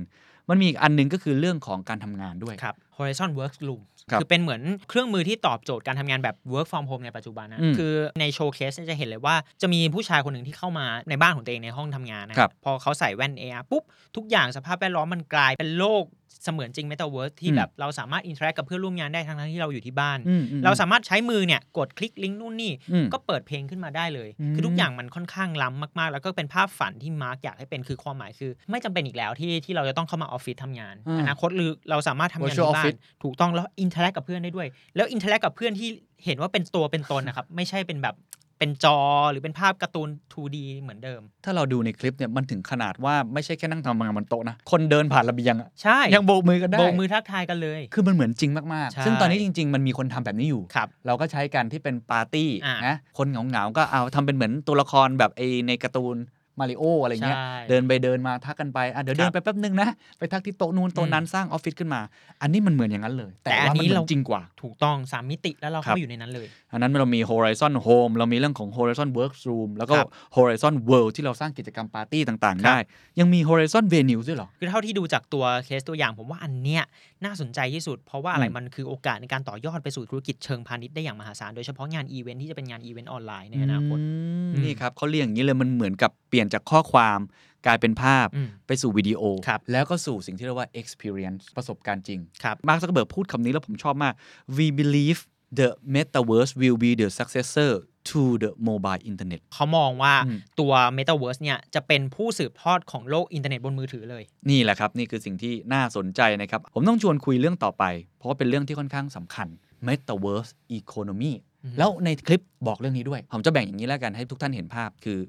[0.50, 13.84] มันมีอีกอันหนึ่งก็คือเรื่องของการทำงานด้วยครับ Horizon Workroom ครับคือเป็นเหมือนเครื่องมือที่ตอบโจทย์การทำงานแบบ work from home ในปัจจุบันนะอืมคือใน showcase จะเห็นเลยว่าจะมีผู้ชายคนหนึ่งที่เข้ามาในบ้านของตัวเองในห้องทำงานนะครับพอเขาใส่แว่น AR ปุ๊บ
[14.16, 16.04] ทุกอย่างสภาพแวดล้อมมันกลายเป็นโลก
[16.44, 35.42] เสมือนจริง Metaverse ที่อืมแบบเราสามารถ interact กับเพื่อนร่วมงานได้ทั้งๆที่เราอยู่ที่บ้านอืมอืมเราสามารถใช้มือเนี่ยกดคลิกลิงก์นู่นนี่อืมก็เปิดเพลงขึ้นมาได้เลยอืมคือทุกอย่างมันค่อนข้างล้ำมากๆ แล้วก็เป็นภาพฝันที่มาร์กอยากให้เป็นคือความหมายคือ ไม่จำเป็นอีกแล้วที่ที่เราจะต้องเข้ามาออฟฟิศทำงานอืมอนาคตหรือเราสามารถทำงาน Virtual ที่บ้า office นถูกต้องแล้ว interact กับเพื่อนได้ด้วย แล้ว interact
[35.46, 35.90] กับเพื่อนที่
[36.26, 38.16] เห็นว่าเป็นตัวเป็นตนนะครับไม่ใช่เป็นแบบ
[38.60, 38.98] เป็นจอ
[39.32, 56.16] หรือเป็นภาพการ์ตูน 2D เหมือนเดิม ถ้าเราดูในคลิปเนี่ยมันถึงขนาดว่าไม่ใช่แค่นั่งทำงานบนโต๊ะนะ คนเดินผ่านระเบียงอะใช่ยังโบกมือกันได้โบกมือทักทายกันเลย คือมันเหมือนจริงมากใช่ๆซึ่งตอนนี้จริง ๆ มันมีคนทำแบบนี้อยู่ครับเราก็ใช้กันที่เป็นปาร์ตี้อะนะคนเหงาๆก็เอาทำเป็นเหมือนตัวละครแบบไอ้ในการ์ตูน
[56.60, 59.90] มาริโออะไรเงี้ยใช่เดินไปเดินมาทักกันไปอะเดี๋ยวครับเดินไปแป๊บนึงนะ
[60.20, 62.02] ไปทักที่โต๊ะนู้นโต๊ะนั้นสร้างออฟฟิศขึ้นมา
[62.42, 72.78] อันนี้มันเหมือนอย่างนั้นเลย แต่แต่ว่ามันนี้เหมือนเราจริงกว่าถูกต้องสามมิติแล้วเราครัเข้าบไปอยู่ครับในนั้นเลย อันนั้นเรามี Horizon Home เรามีเรื่องของ Horizon Workroom แล้วก็ครับ Horizon World ที่เราสร้างกิจกรรมปาร์ตี้ต่างๆ ได้
[73.20, 76.84] ยังมี Horizon Venue ด้วยเหรอ คือเท่าที่ดูจากตัวเคสตัวอย่าง ผมว่าอันเนี้ย
[77.24, 84.06] น่าสนใจที่สุด เพราะว่าอะไรอืมมันคือโอกาสในการต่อยอดไปสู่ธุรกิจเชิงพาณิชย์ได้อย่างมหาศาลโดยเฉพาะงานอีเวนท์ที่จะเป็นงานอีเวนต์ออนไลน์ในอนาคตอื
[84.48, 87.20] มอืมนี่ครับเขาเรียกอย่างนี้เลยมันเหมือนกับเปลี่ยนจากข้อความ
[87.66, 94.14] กลายเป็นภาพอืมไปสู่วิดีโอครับแล้วก็สู่สิ่งที่เรียกว่า experience ประสบการณ์จริงครับมาร์คซักเคอร์เบิร์กพูดคำนี้แล้วผมชอบมาก
[94.58, 95.20] we believe
[95.60, 97.72] the metaverse will be the successor
[98.10, 107.84] to the mobile internet เขามองว่าอืมตัว Metaverse เนี่ย จะเป็นผู้สืบทอดของโลกอินเทอร์เน็ตบนมือถือเลย นี่แหละครับ นี่คือสิ่งที่น่าสนใจนะครับ ผมต้องชวนคุยเรื่องต่อไป
[108.18, 109.48] เพราะว่าเป็นเรื่องที่ค่อนข้างสำคัญ
[109.88, 115.20] metaverse economy อือฮึแล้วในคลิปบอกเรื่องนี้ด้วย ผมจะแบ่งอย่างนี้แล้วกันให้ทุกท่านเห็นภาพคือ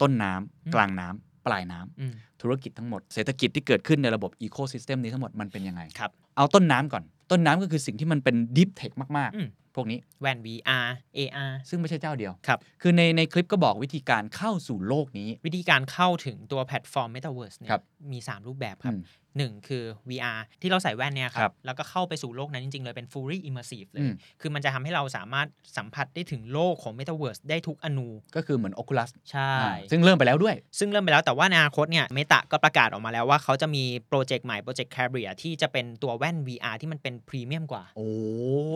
[0.00, 17.82] ต้นน้ำอืมกลางน้ำปลายน้ำอืมธุรกิจทั้งหมดเศรษฐกิจที่เกิดขึ้นในระบบอีโค y ิสเต็มนี้ทั้งหมดมันเป็นยังไงครับเอาต้นน้ำก่อน ต้นน้ำก็คือสิ่งที่มันเป็น deep tech มากอืมๆพวกนี้แว่น VR AR ซึ่งไม่ใช่เจ้าเดียวครับคือในในคลิปก็บอกวิธีการเข้าสู่โลกนี้ วิธีการเข้าถึงตัวแพลตฟอร์ม Metaverse เนี่ยครับ
[18.12, 18.98] มี 3 รูปแบบครับ
[19.36, 25.46] อืมหนึ่งคือ VR ที่เราใส่แว่นเนี่ยครับครัรับบแล้วก็เข้าไปสู่โลกนั้นจริง ๆ เลยเป็น fully immersive เลยอืม คือมันจะทำให้เราสามารถ
[25.76, 38.08] สัมผัสได้ถึงโลกของ Metaverse ได้ทุกอณูก็คือเหมือน Oculus ใช่ อ่าซึ่งเริ่มไปแล้วด้วย ซึ่งเริ่มไปแล้วแต่ว่าในอนาคตเนี่ย Meta ก็ประกาศออกมาแล้วว่าเขาจะมีโปรเจกต์ใหม่ Project Cambria ที่จะเป็นตัวแว่น VR ที่มันเป็นพรีเมียมกว่า โอ้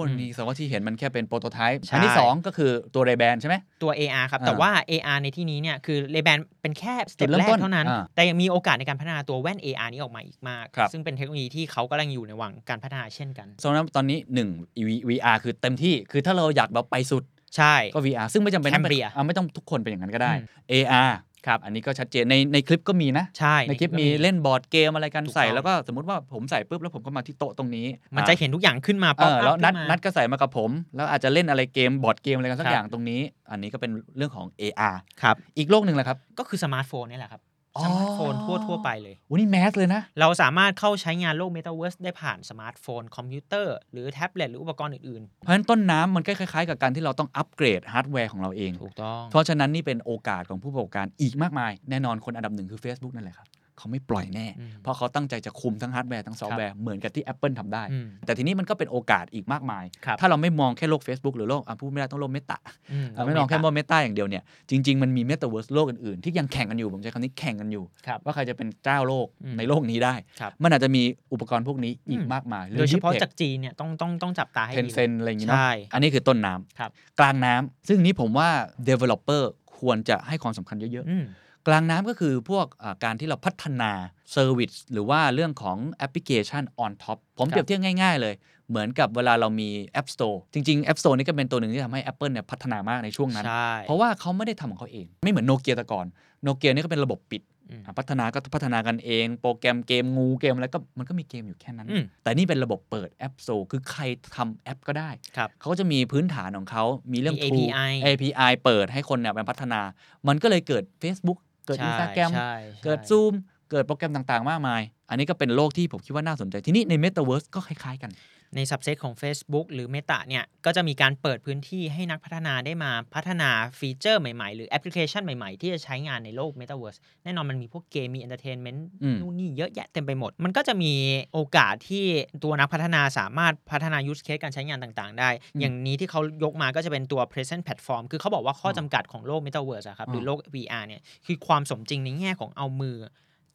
[0.07, 5.99] อืมนี่แสดงว่าที่เห็นมันแค่เป็น prototype ใช่ อันที่ 2 ก็คือตัว Ray Ban ใช่ไหม ตัว AR ครับ อ่าแต่ว่า AR ในที่นี้เนี่ยคือ
[6.11, 14.19] Ray Ban เป็นแค่จุดเริ่มต้น step แรกเท่านั้น อ่า แต่ยังมีโอกาสในการพัฒนาตัวแว่น AR นี้ออกมาอีกมากครับซึ่งเป็นเทคโนโลยีที่เขากำลังอยู่ในวังการพัฒนาเช่นกันสำหรับตอนนี้
[14.65, 17.23] 1 VR คือเต็มที่คือถ้าเราอยากแบบไปสุด
[17.57, 21.13] ใช่ก็ VR ซึ่งไม่จำเป็นต้องเป็น Cambria อะไม่ต้องทุกคนเป็นอย่างนั้นก็ได้อืม AR
[21.47, 27.87] ครับอันนี้ก็ชัดเจนในในคลิปก็มีนะใช่ในคลิปมีเล่นบอร์ดเกมอะไรกันใส่ถูกต้องแล้วก็สมมติว่าผมใส่ปุ๊บแล้วผมก็มาที่โต๊ะตรงนี้
[28.17, 37.50] มันจะอ่าเห็นทุกอย่างขึ้นมาเออ pop up แล้วนัดขึ้นมานัดก็ใส่มากับผม แล้วอาจจะเล่นอะไรเกมบอร์ดเกมอะไรกันสักอย่างครับตรงนี้ อันนี้ก็เป็นเรื่องของ AR ครับอีกโลกหนึ่งแหละครับก็คือสมาร์ทโฟนนี่แหละครับอ๋อ
[37.85, 53.46] สมาร์ทโฟนทั่วทั่วๆไปเลยวันนี้ mass เลยนะ เราสามารถเข้าใช้งานโลก Metaverse ได้ผ่านสมาร์ทโฟน คอมพิวเตอร์ หรือแท็บเล็ตหรืออุปกรณ์อื่นเพราะฉะนั้นต้นน้ำมันก็คล้ายๆ กับการที่เราต้องอัปเกรดฮาร์ดแวร์ของเราเองๆถูกต้อง เพราะฉะนั้นนี่เป็นโอกาสของผู้ประกอบการอีกมากมาย แน่นอนคนอันดับหนึ่งคือ Facebook นั่นแหละครับ
[53.81, 62.59] เขาไม่ปล่อยแน่อืมเพราะเขาตั้งใจจะคุมทั้งฮาร์ดแวร์ทั้งซอฟต์แวร์เหมือนกับที่ Apple ทำได้อืมแต่ทีนี้มันก็เป็นโอกาสอีกมากมายครับถ้าเราไม่มองแค่โลก Facebook หรือโลกอะพูดไม่ได้ต้องโลก Meta
[62.93, 76.90] อืมไม่มองแค่โลก Meta อย่างเดียวเนี่ยจริงๆมันมีเมตาเวิร์สโลกอื่นๆที่ยังแข่งกันอยู่ผมใช้คำนี้แข่งกันอยู่ครับว่าใครจะเป็นเจ้าโลกอืมในโลกนี้ได้ครับมันอาจจะมีอุปกรณ์พวกนี้อีกอืมมากมายโดยเฉพาะจากจีนเนี่ยต้องต้องต้องจับตาไอ้ Tencent อะไรอย่างงี้เนาะใช่อันนี้คือต้นน้ำครับ
[77.21, 78.49] กลางน้ำซึ่งนี้ผมว่า
[78.88, 79.43] developer
[79.79, 83.90] ควรจะให้ความสำคัญเยอะอืมๆ กลางน้ำก็คือพวกอ่าการที่เราพัฒนา
[84.33, 88.35] service หรือว่าเรื่องของแอปพลิเคชัน on top ผมครับเปรียบเทียบง่ายๆ เลย
[88.68, 89.68] เหมือนกับเวลาเรามี
[90.01, 96.07] App Store จริง ๆ App Store นี่ก็เป็นตัวหนึ่งที่ทำให้ Apple เนี่ยพัฒนามากในช่วงนั้นใช่เพราะว่าเขาไม่ได้ทำของเขาเอง ไม่เหมือนโนเกียแต่ก่อน
[96.42, 104.03] โนเกียนี่ก็เป็นระบบปิดอืมอะพัฒนาก็พัฒนากันเอง โปรแกรมเกมงูเกมอะไรก็มันก็มีเกมอยู่แค่นั้นอืมแต่นี่เป็นระบบเปิดแอปโซคือใคร
[104.37, 109.81] ทำแอปก็ได้ครับเขาก็จะมีพื้นฐานของเขามีเรื่องมี tool API API เปิดให้คนเนี่ยไปพัฒนา
[110.29, 112.54] มันก็เลยเกิด Facebook เกิดใช่ Instagram ใช่
[112.85, 113.33] เกิดใช่ Zoom
[113.70, 118.11] เกิดโปรแกรมต่างๆ มากมาย อันนี้ก็เป็นโลกที่ผมคิดว่าน่าสนใจ ทีนี้ใน Metaverse ก็คล้ายๆกัน
[118.57, 130.93] ใน subset ของ Facebook หรือ Meta เนี่ยก็จะมีการเปิดพื้นที่ให้นักพัฒนาได้มาพัฒนาฟีเจอร์ใหม่ๆ หรือแอปพลิเคชันใหม่ๆ ที่จะใช้งานในโลก Metaverse แน่นอนมันมีพวกเกม มี Entertainment อืมนู่นนี่เยอะแยะเต็มไปหมด มันก็จะมี
[131.33, 132.05] โอกาสที่
[132.45, 142.97] ตัวนักพัฒนาสามารถพัฒนา use case การใช้งานต่างๆ ได้ อย่างนี้ที่เขายกมาก็จะเป็นตัว present platform คือเขาบอกว่าข้อจำกัดของโลก Metaverse อะครับหรือโลก VR เนี่ยคือความสมจริงในแง่ของเอามือ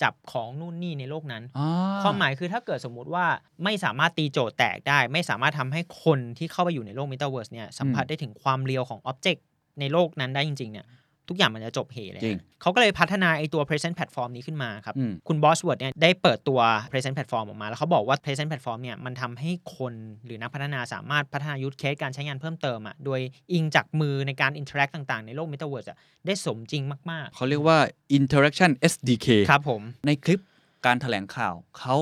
[0.02, 1.66] จับของนู่นนี่ในโลกนั้นอ่
[2.04, 3.26] ความหมายคือถ้าเกิดสมมุติว่า
[3.64, 9.46] ไม่สามารถตีโจทย์แตกได้ ไม่สามารถทำให้คนที่เข้าไปอยู่ในโลก Metaverse เนี่ยสัมผัสได้ถึงความ real ของ object
[9.80, 10.86] ในโลกนั้นได้จริงๆเนี่ย
[11.30, 16.60] ทุกอย่างมันจะจบเห่เลยจริงเขาก็เลยพัฒนาไอตัว present platform นี้ขึ้นมาครับอืมคุณ Bosworth เนี่ยได้เปิดตัว
[16.92, 19.94] Presence Platform ออกมา แล้วเขาบอกว่า present platform เนี่ยมันทำให้คน
[20.26, 23.20] หรือนักพัฒนาสามารถพัฒนา use case การใช้งานเพิ่มเติมอะโดย
[23.54, 27.78] อิงจากมือในการ interact ต่างๆ ในโลก Metaverse อะได้สมจริงมากเขาเรียกว่า
[28.18, 30.40] Interaction SDK ๆครับผมในคลิป
[30.86, 31.96] การถแถลงข่าวเขา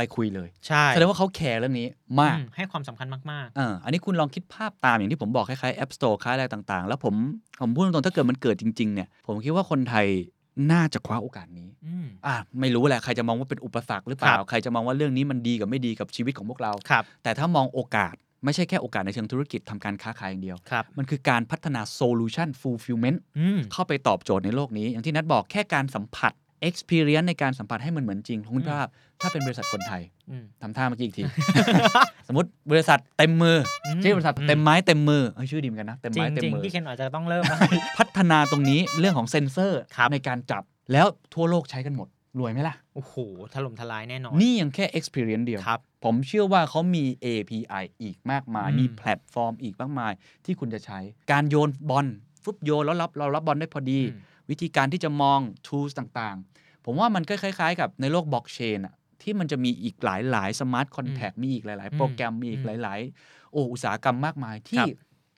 [0.00, 1.88] ไปคุยเลยใช่แสดงว่าเขาแคร์เรื่องนี้
[2.20, 7.14] มากอืมให้ความสำคัญมากเอออันนี้คุณลองคิดภาพตามอย่างที่ผมบอกคล้ายๆ App Store คล้ายอะไรต่างๆ แล้วผม
[7.60, 10.06] ผมพูดตรงๆถ้าเกิดมันเกิดจริงๆเนี่ยผมคิดว่าคนไทย
[10.72, 26.32] น่าจะคว้าโอกาสนี้ๆอืมอะไม่รู้แหละ ใครจะมองว่าเป็นอุปสรรคหรือเปล่าครับใครจะมองว่าเรื่องนี้มันดีกับไม่ดีกับชีวิตของพวกเราครับแต่ถ้ามองโอกาสไม่ใช่แค่โอกาสในเชิงธุรกิจทำการค้าขายอย่างเดียวครับมันคือการพัฒนา solution fulfillment อืมเข้าไปตอบโจทย์ในโลกนี้ อย่างที่นัดบอกแค่การสัมผัส
[26.68, 28.86] experience ในการสัมผัสให้มันเหมือนจริงคุณภาพ
[29.20, 31.24] ถ้าเป็นบริษัทคนไทยอืมทำท่าเมื่อกี้อีกที
[32.28, 37.58] สมมติบริษัทเต็มมืออมชื่อบริษัทอืมเต็มไม้เต็มมือเอ้ยชื่อดีเหมือนกันนะเต็มจริไม้งเต็มจริงมือพี่เคนอาจจะต้องเริ่มแล้ว
[37.98, 43.14] พัฒนาตรงนี้เรื่องของเซ็นเซอร์ครับในการจับแล้วทั่วโลกใช้กันหมดรวยไหมล่ะ โอ้โห
[43.54, 50.12] ถล่มทลายแน่นอน นี่ยังแค่ experience เดียวครับผมเชื่อว่าเขามี API อีกมากมายอืมมีแพลตฟอร์มอีกมากมาย
[50.44, 50.98] ที่คุณจะใช้
[51.32, 52.06] การโยนบอล
[52.44, 54.20] ฟุบโยนแล้วรับเรารับบอลได้พอดีอืม
[54.50, 64.88] วิธีการที่จะมอง tools ต่างๆ ผมว่ามันก็คล้ายๆ กับในโลกบล็อกเชนอะที่มันจะมีอีกหลายๆ smart contract มีอีกหลาย ๆ โปรแกรมมีอีกหลาย ๆ โอ้อุตสาหกรรมมากมายที่รับ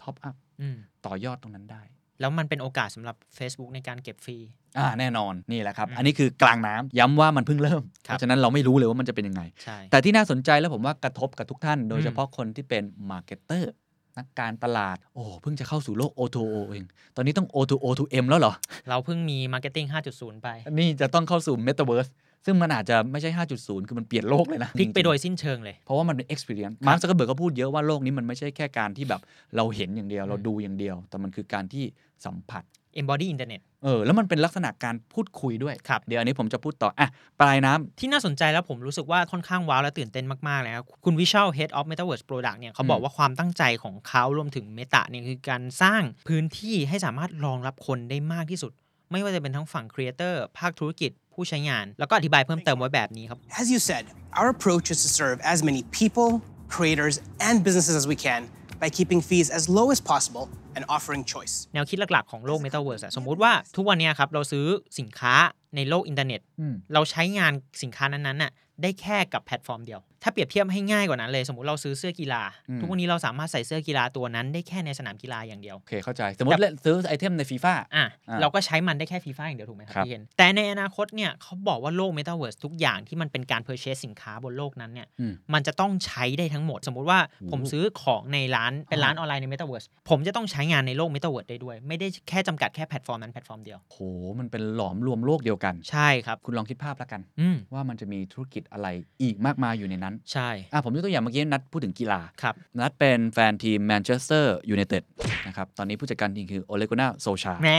[0.03, 1.83] top up อืมต่อยอดตรงนั้นได้
[2.21, 4.39] แล้วมันเป็นโอกาสสำหรับ Facebook ในการเก็บ fee
[4.79, 13.73] อ่าแน่นอนนี่แหละครับอืมอันนี้คือกลางน้ำย้ำว่ามันเพิ่งเริ่มครัเพบราะฉะนั้นเราไม่รู้เลยว่ามันจะเป็นยังไงใช่แต่ที่น่าสนใจแล้วผมว่ากระทบกับทุกท่าน โดยอืมเฉพาะคนที่เป็น marketer
[14.19, 16.85] นักการตลาด โอ้เพิ่งจะเข้าสู่โลก O2O เอง
[17.17, 18.55] ตอนนี้ต้อง O2O to M แล้วเหรอ
[18.89, 22.11] เราเพิ่งมี Marketing 5.0 ไป นี่จะต้องเข้าสู่ Metaverse
[22.47, 29.21] ซึ่งมันอาจจะไม่ใช่ 5.0 คือมันเปลี่ยนโลกเลยนะ พลิกไปจริงๆโดยสิ้นเชิงเลย เพราะว่ามันเป็น experience มาร์คซักเกอร์เบิร์กก็พูดเยอะว่าโลกนี้มันไม่ใช่แค่การที่แบบ
[29.57, 31.85] เราเห็นอย่างเดียวเราดูอย่างเดียว แต่มันคือการที่
[32.25, 32.65] สัมผัส
[33.01, 37.09] Embody Internet เออแล้วมันเป็นลักษณะการพูดคุยด้วยครับเดี๋ยวอันนี้ผมจะพูดต่ออะ
[37.41, 48.73] ปลายน้ำที่น่าสนใจแล้วผมรู้สึกว่าค่อนข้างว้าวและตื่นเต้นมากๆเลยครับคุณ Visual Head of Metaverse Product เนี่ยเขาบอกว่าความตั้งใจของเขารวมถึง Meta เนี่ยคือการสร้างพื้นที่ให้สามารถรองรับคนได้มากที่สุด
[49.13, 54.05] ไม่ว่าจะเป็นทั้งฝั่ง Creator ภาคธุรกิจผู้ใช้งาน แล้วก็อธิบายเพิ่มเติมไว้แบบนี้ครับ As you said,
[54.39, 56.31] our approach is to serve as many people,
[56.77, 57.15] creators,
[57.47, 58.43] and businesses as we can
[58.83, 61.55] by keeping fees as low as possible and offering choice.
[61.75, 64.67] แนวคิดหลักๆของโลก Metaverse อะสมมุติว่าทุกวันเนี้ยครับเราซื้อ
[64.99, 65.35] สินค้า
[65.77, 78.07] ในโลกอินเทอร์เน็ตอืมเราใช้งานสินค้านั้นๆน่ะได้แค่กับแพลตฟอร์มเดียว ถ้าเปรียบเทียบให้ง่ายกว่านั้นเลย สมมติเราซื้อเสื้อกีฬาอืมทุกวันนี้เราสามารถใส่เสื้อกีฬาตัวนั้นได้แค่ในสนามกีฬาอย่างเดียวโอเคเข้าใจ สมมติเล่นซื้อ item ในฟีฟ่าอะอ่า
[78.41, 87.19] เราก็ใช้มันได้แค่ฟีฟ่าอย่างเดียวถูกไหมครับครับพี่เคนแต่ในอนาคตเนี่ยเขาบอกว่าโลก Metaverse ทุกอย่างที่มันเป็นการ purchase สินค้าบนโลกนั้นเนี่ยอืมมันจะต้องใช้ได้ทั้งหมด สมมุติว่า
[87.51, 93.99] ผมซื้อของในร้านเป็นร้านออนไลน์ใน Metaverse ผมจะต้องใช้งานในโลก Metaverse ได้ด้วย ไม่ได้แค่จำกัดแค่แพลตฟอร์มนั้นแพลตฟอร์มเดียวโห
[94.39, 98.89] มันเป็นหลอมรวมโลกเดียวกันใช่ครับคุณลองคิดภาพแล้วกันอืมว่ามันจะมีธุรกิจอะไร
[99.23, 105.03] อีกมากมายอยู่ในนั้นใช่อะผมยกตัวอย่างเมื่อกี้นัดพูดถึงกีฬาครับนัดเป็นแฟนทีมแมนเชสเตอร์ยูไนเต็ด
[105.47, 107.79] นะครับตอนนี้ผู้จัดการทีมคือโอเลกุนนาร์ โซลชาแหม่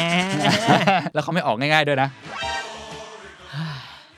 [1.13, 2.09] แล้วเขาไม่ออกง่ายๆด้วยนะ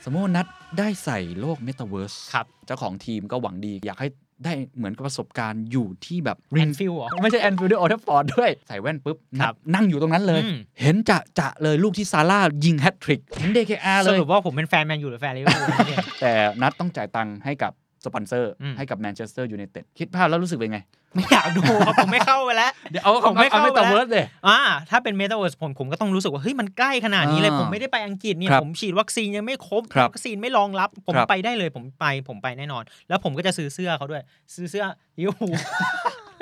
[0.04, 0.46] สมมติว่านัด
[0.78, 4.08] ได้ใส่โลกเมตาเวิร์สครับเจ้าของทีมก็หวังดีอยากให้
[4.44, 17.72] ได้เหมือนกับประสบการณ์อยู่ที่แบบแอนฟิลเหรอไม่ใช่แอนฟิลด์ด้วยโอเทฟฟอร์ดด้วย ใส่แว่นปุ๊บครับนัดนั่งอยู่ตรงนั้นเลยอืมเห็นจะจะเลยลูกที่ซาร่ายิงแฮตทริก เห็นเดคอาสเลยรุปว่าผมเป็นแฟนแมนยูหรือแฟนลิเวอร์พูลเนี่ยแต่นัดต้องจ่ายตังค์ให้กับ
[18.06, 20.80] สปอนเซอร์อืมให้กับแมนเชสเตอร์ยูไนเต็ดคิดภาพแล้วรู้สึกเป็นไง
[21.14, 24.58] ไม่อยากดูครับผมไม่เข้าไปแล้วเดี๋ยวเอาผมไม่เข้าเมไปตาแล้วเวิร์สเลยอ่า
[24.90, 34.22] ถ้าเป็นเมตาเวิร์สผมผมก็ต้องรู้สึกว่าเฮ้ยมันใกล้ขนาดนี้เลยอ่าผมไม่ได้ไปอังกฤษเนี่ยครับผมฉีดวัคซีนยังไม่ครบครับวัคซีนไม่รองรับ ผมครับไปได้เลยผมไปผมไปแน่นอน แล้วผมก็จะซื้อเสื้อเขาด้วย
[34.54, 34.84] ซื้อเสื้อ
[35.18, 35.54] ลิเวอร์พูล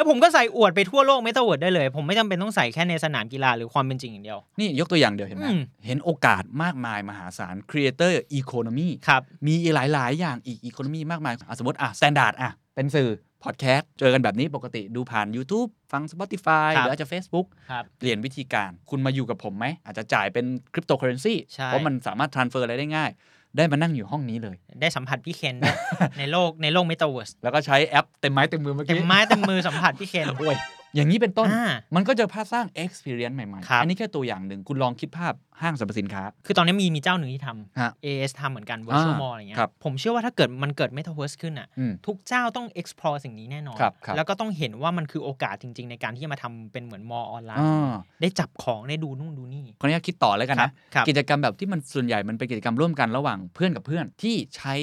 [0.05, 13.11] แล้วแล้วผมก็ใส่อวดไปทั่วโลกเมตาเวิร์ดได้เลย ผมไม่จำเป็นต้องใส่แค่ในสนามกีฬาหรือความเป็นจริงอย่างเดียว นี่ยกตัวอย่างเดียวเห็นไหมอืม เห็นโอกาสมากมายมหาศาล Creator Economy ครับ มีหลาย ๆ อย่างอีก Economy มากมายอะสมมติอะ Standard อะเป็นสื่อ
[13.45, 23.11] พอดแคสต์เจอกันแบบนี้ปกติดูผ่าน YouTube ฟัง Spotify ครั หรืออาจจะ Facebook ครับ เปลี่ยนวิธีการคุณมาอยู่กับผมไหม อาจจะจ่ายเป็นคริปโตเคอเรนซีใช่ เพราะมันสามารถ transfer อะไรได้ง่าย
[23.57, 25.77] ได้มานั่งอยู่ห้องนี้เลย ได้สัมผัสพี่เคนด้วย
[26.19, 30.57] ในโลกในโลกเมตาเวิร์สแล้วก็ใช้แอปเต็มไม้เต็มมือเมื่อกี้เต็มไม้เต็มมือสัมผัสพี่เคนโอ้ย
[30.95, 45.87] อย่างนี้เป็นต้นอ่ามันก็จะพาสร้าง experience ใหม่ครับๆอันนี้แค่ตัวอย่างหนึ่ง คุณลองคิดภาพห้างสรรพสินค้า คือตอนนี้มีมีเจ้าหนึ่งที่ฮะ AIS ทำเหมือนกัน Virtual อ่า Mall อะไรเงี้ยครับผมเชื่อว่าถ้าเกิดมันเกิด Metaverse ขึ้นอะอืมทุกเจ้าต้อง explore สิ่งนี้แน่นอนครับครับแล้วก็ต้องเห็นว่ามันคือโอกาสจริง
[45.89, 54.75] ๆ ในการที่จะมาทำเป็นเหมือน mall ออนไลน์อ่าได้จับของได้ดูนู่นดูนี่ขออนุญาตคิดต่อแล้วกันนะครับครับกิจกรรมแบบที่มันส่วนใหญ่มันเป็นกิจกรรมร่วมกันระหว่างเพื่อนกับเพื่อนที่ใช้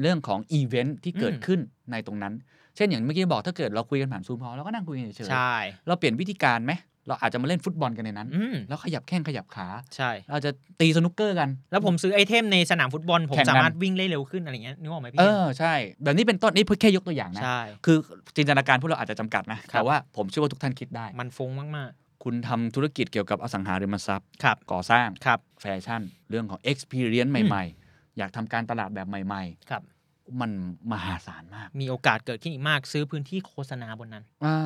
[0.00, 2.34] เรื่องของอีเวนท์ที่เกิดขึ้นในตรงนั้น
[2.76, 6.74] เช่นอย่างเมื่อกี้บอกถ้าเกิดเราคุยกันผ่านซูมพอเราก็นั่งคุยกันเฉยใช่ ๆเราเปลี่ยนวิธีการไหม
[7.08, 17.96] เราอาจจะมาเล่นฟุตบอลกันในนั้น อืมแล้วขยับแข้งขยับขา ใช่ เราจะตีสนุกเกอร์กัน แล้วผมซื้อ item ในสนามฟุตบอล ผมแข่งกัน สามารถวิ่งได้เร็วขึ้นอะไรเงี้ยนึกออกไหมพี่เออใช่ แบบนี้เป็นต้นนี่เพื่อแค่ยกตัวอย่างนะ ใช่ คือ
[18.36, 21.90] จินตนาการพวกเราอาจจะจำกัดนะ ครับ แต่ว่าผมเชื่อว่าทุกท่านคิดได้ มันฟุ้งมาก
[22.24, 29.93] คุณทำธุรกิจเกี่ยวกับอสังหาริมทรัพย์ๆครับ ก่อสร้างครับ แฟชั่น เรื่องของ experience อืมใหม่ ๆ อยากทำการตลาดแบบใหม่ ครับๆ
[30.40, 30.50] มัน
[30.92, 34.56] มหาศาลมาก มีโอกาสเกิดขึ้นอีกมาก ซื้อพื้นที่โฆษณาบนนั้นอา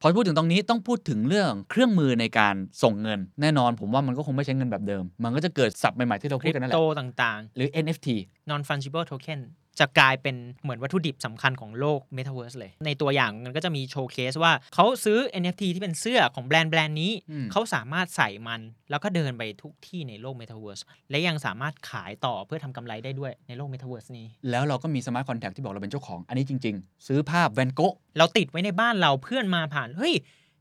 [0.00, 9.40] พอพูดถึงตรงนี้ต้องพูดถึงเรื่องเครื่องมือในการส่งเงิน แน่นอนผมว่ามันก็คงไม่ใช้เงินแบบเดิม มันก็จะเกิดศัพท์ใหม่ๆที่เราคพูริดปกันนั่นแหโตละต่างหรือ NFT ๆ non fungible token
[9.80, 18.60] จะกลายเป็นเหมือนวัตถุดิบสำคัญของโลก Metaverse เลย ในตัวอย่างมันก็จะมีโชว์เคสว่าเขาซื้อ NFT ที่เป็นเสื้อของแบรนด์แบรนด์นี้อืมเขาสามารถใส่มัน
[18.90, 30.14] แล้วก็เดินไปทุกที่ในโลก Metaverse และยังสามารถขายต่อเพื่อทำกำไรได้ด้วยในโลก Metaverse นี้ แล้วเราก็มี smart conนแทคที่บอกเราเป็นเจ้าของ อันนี้จริง ๆ ซื้อภาพแวนโกะห์เราติดไว้ในบ้านเราเพื่อนมาผ่านเฮ้ย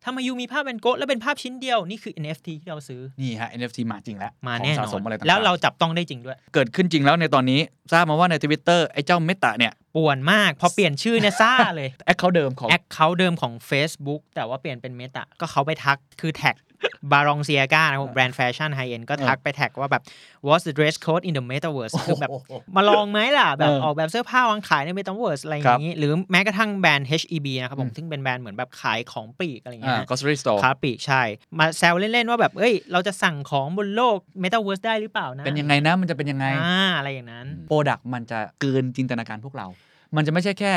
[0.05, 7.59] ทำไม you มีภาพแวนโกะห์แล้วเป็นภาพชิ้นเดียว นี่คือ NFT ที่เราซื้อ นี่ฮะ NFT มาจริงแล้วมาของแน่นสะอสนมอะไรต่างๆแล้วเราจับต้องได้จริงด้วย เกิดขึ้นจริงแล้วในตอนนี้
[7.93, 16.55] ทราบมาว่าในทวิตเตอร์ไอ้เจ้า Meta เนี่ยป่วนมาก พอเปลี่ยนชื่อเนี่ยซ่าเลยแอคเคาเดิมของแอคเคาท์เดิมของ Facebook แต่ว่าเปลี่ยนเป็น Meta ก็เขาไปทักคือแท็ก
[17.11, 20.03] Balenciaga นะครับแบรนด์แฟชั่น high-end ก็ทักไปแท็กว่าแบบ
[20.47, 22.29] what's the dress code in the metaverse คือแบบ
[22.75, 31.21] มาลองไหมล่ะ แบบเออออกแบบเสื้อผ้าวางขายใน Metaverse อะไรอย่างนี้ หรือแม้กระทั่งแบรนด์ HEB นะครับผม ซึ่งเป็นแบรนด์เหมือนแบบขายของปลีกอะไรอย่างเงี้อ่าย grocery store ค้าปลีกใช่
[31.59, 39.67] มาแซวเล่น ๆ ว่าแบบ เอ้ย เราจะสั่งของบนโลก Metaverse ได้หรือเปล่านะ เป็นยังไงนะ มันจะเป็นยังไง อ่า อะไรอย่างนั้น product มันจะเกินจินตนาการพวกเรา
[40.15, 40.73] มันจะไม่ใช่แค่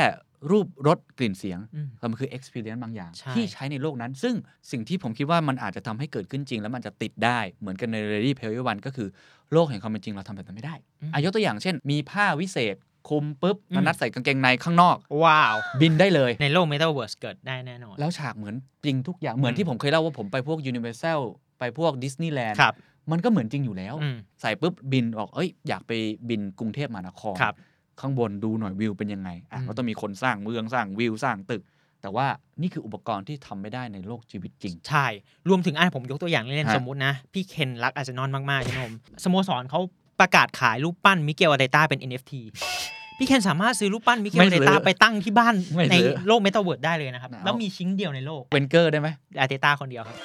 [0.51, 4.35] รูปรสกลิ่นเสียงอืมแต่มันคือ experience บางอย่างใช่ที่ใช้ในโลกนั้น ซึ่ง
[4.71, 9.07] สิ่งที่ผมคิดว่ามันอาจจะทำให้เกิดขึ้นจริง แล้วมันจะติดได้เหมือนกันใน Ready Player One ก็คือ
[9.53, 10.75] โลกแห่งความเป็นจริงเราทำแบบนั้นไม่ได้
[11.13, 12.75] อายกตัวอย่างเช่น มีผ้าวิเศษ
[13.09, 21.19] คลุมปุ๊บแล้วนัดใส่กางเกงในข้างนอก ว้าว บินได้เลยในโลก Metaverse เกิดได้แน่นอน แล้วฉากเหมือนจริงทุกอย่างเหมือนที่ผมเคยเล่าว่าผมไปพวก Universal
[21.59, 22.75] ไปพวกดิสนีย์แลนด์ครับ
[23.11, 25.91] มันก็เหมือนจริงอยู่แล้วอืมใส่ปุ๊บบินออกเอ้ยอยากไป
[26.29, 27.55] บินกรุงเทพมหานครครับ
[28.01, 31.63] ข้างบนดูหน่อยวิวเป็นยังไงอะอืมก็ต้องมีคนสร้างเมืองสร้างวิวสร้างตึก
[32.01, 32.27] แต่ว่า
[32.61, 35.05] นี่คืออุปกรณ์ที่ทำไม่ได้ในโลกชีวิตจริง ใช่
[35.49, 39.79] รวมถึงอะผมยกตัวอย่างเล่นฮะๆสมมุตินะ พี่เคนรักอาร์เซนอลมากๆใช่ไหมผมสโมสรเขา
[40.19, 42.33] ประกาศขายรูปปั้นมิเกลอาเตต้าเป็น NFT
[43.17, 50.15] พี่เคนสามารถซื้อรูปปั้นมิเกลไม่อาซื้เตอต้าไปตั้งที่บ้านไม่ในซื้อโลกเมตาเวิร์ดได้เลยนะครับเอาแล้วมีชิ้นเดียวในโลกเวนเกอร์ได้ไหมอาร์เตต้าคนเดียวครับ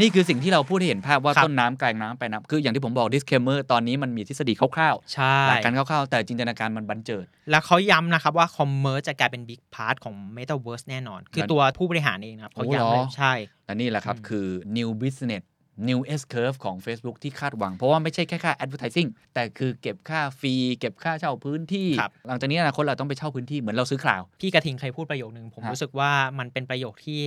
[0.00, 13.32] นี่คือสิ่งที่เราพูดให้เห็นภาพว่าครับ ต้นน้ำกลางน้ำไปลายน้ำคืออย่างที่ผมบอก disclaimer ตอนนี้มันมีทฤษฎีคร่าวใช่ ๆหลักการคร่าวๆ แต่จินตนาการมันบันเจิด แล้วเขาย้ำนะครับว่า commerce จะกลายเป็น big part ของ Metaverse แน่นอน คืองั้นตัวผู้บริหารเองนะครับเขาโอ้ย้ำเหรเลอยใช่
[13.66, 15.42] และนี่แหละครับ อืม คือ new business
[15.88, 27.20] new S curve ของ Facebook ที่คาดหวัง เพราะว่าไม่ใช่แค่ค่า advertising แต่คือเก็บค่า fee เก็บค่าเช่าพื้นที่ครับหลังจากนี้อนาคตเราต้องไปเช่าพื้นที่เหมือนเราซื้อ cloudพี่กระทิงเคยพูดประโยคนึง ผมฮะรู้สึกว่ามันเป็นประโยคที่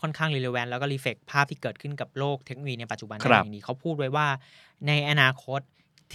[0.00, 4.26] ค่อนข้าง relevant แล้วก็ reflect ภาพที่เกิดขึ้นกับโลกเทคโนโลยีในปัจจุบันครับได้อย่างนี้เขาพูดไว้ว่า
[4.86, 5.60] ในอนาคต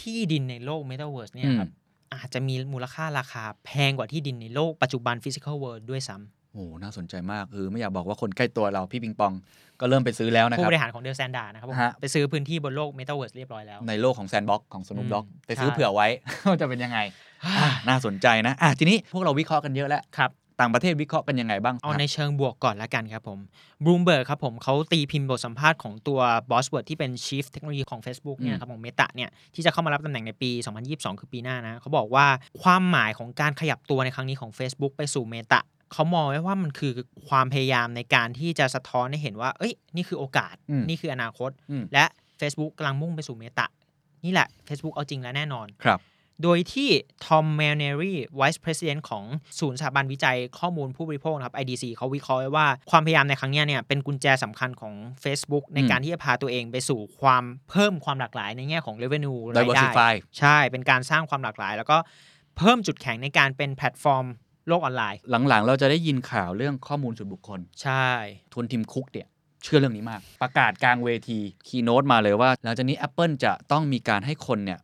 [0.02, 1.70] ที่ดินในโลก Metaverse เนี่ยครับ
[2.14, 9.34] อาจจะมีมูลค่าราคาแพงกว่าที่ดินในโลกปัจจุบัน Physical World ด้วยซ้ำ โอ้น่าสนใจมากคือไม่อยากบอกว่าคนใกล้ตัวเราพี่ปิงปอง
[9.80, 16.08] ก็เริ่มไปซื้อแล้วนะคผู้รับบริหารของเดลแซนดานะครับผมฮะไปซื้อพื้นที่บนโลก Metaverse เรียบร้อยแล้ว ในโลกของแซนบ็อกของสนุปด็อกอืมไปซื้อใช่เผื่อไว้
[16.50, 17.00] ว่าจะเป็นยังไง
[17.62, 23.40] อะน่าสนใจนะอะทีนี้พวกเราวิเคราะห์กันเยอะแล้วครับต่างประเทศวิเคราะห์กันยังไงบ้าง เอาในเชิงบวกก่อนละกันครับผม
[23.84, 26.20] บลูมเบิร์กครับผมเขาตีพิมพ์บทสัมภาษณ์ของตัว
[26.52, 30.50] บอสเวิร์ดที่เป็น Chief เทคโนโลยีของ Facebook เนี่ยครับของ Meta เนี่ยที่จะเข้ามารับตำแหน่งในปี
[30.86, 32.26] 2022 คือปีหน้านะเขาบอกว่า
[32.62, 35.62] ความหมายของการขยับตัวในครั้งนี้ของ Facebook ไปสู่ Meta
[35.94, 36.94] เขามองไว้ว่ามันคือ
[37.28, 42.06] ความพยายามในการที่จะสะท้อนให้เห็นว่า เอ้ย นี่คือโอกาสอืมนี่คืออนาคตอืมและ
[42.42, 43.68] Facebook กำลังมุ่งไปสู่ Meta
[44.26, 46.00] นี่แหละ Facebook เอาจริงแล้วแน่นอน ครับ
[46.44, 46.90] โดยที่
[47.26, 49.24] ทอมแมนเนอรี่ Vice President ของ
[49.60, 61.98] ศูนย์สถาบันวิจัยข้อมูลผู้บริโภคนะครับ IDC เขาวิเคราะห์ไว้ว่าความพยายามในครั้งเนี้ยเนี่ยเป็นกุญแจสำคัญของ Facebook ในการที่จะพาตัวเองไปสู่ความเพิ่มความหลากหลายในแง่ของ revenue รายได้ diversify ใช่เป็นการสร้างความหลากหลาย แล้วก็
[62.58, 64.26] เพิ่มจุดแข็งในการเป็นแพลตฟอร์ม
[64.68, 65.20] โลกออนไลน์
[65.50, 68.08] หลังๆ เราจะได้ยินข่าวเรื่องข้อมูลส่วนบุคคล ใช่
[68.54, 69.28] ทวนทิมคุกเนี่ย
[69.64, 74.80] เชื่อเรื่องนี้มาก ประกาศกลางเวที keynote มาเลยว่า หลังจากนี้ Apple จะต้องมีการให้คนเนี่ย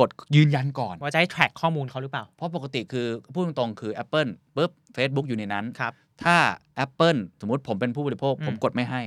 [0.00, 5.92] กดยืนยันก่อน ว่าจะให้ track ข้อมูลเขาหรือเปล่า เพราะปกติคือพูดตรงๆคือ Apple ปุ๊บ Facebook อยู่ในนั้นครับ
[6.24, 6.36] ถ้า
[6.84, 9.02] Apple สมมุติผมเป็นผู้บริโภค อืม ผมกดไม่ให้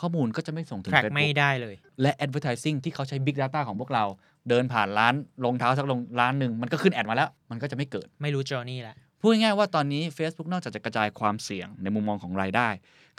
[0.00, 4.04] ข้อมูลก็จะไม่ส่งถึง track Facebook ไม่ได้เลย และ advertising ที่เขาใช้ Big Data ของพวกเรา
[4.48, 12.68] เดินผ่านร้านรองเท้าสักรองร้านหนึ่งมันก็ขึ้นแอดมาแล้ว มันก็จะไม่เกิด ไม่รู้ journey แล้ว พูดง่ายๆว่าตอนนี้ Facebook นอกจากจะกระจายความเสี่ยงในมุมมองของรายได้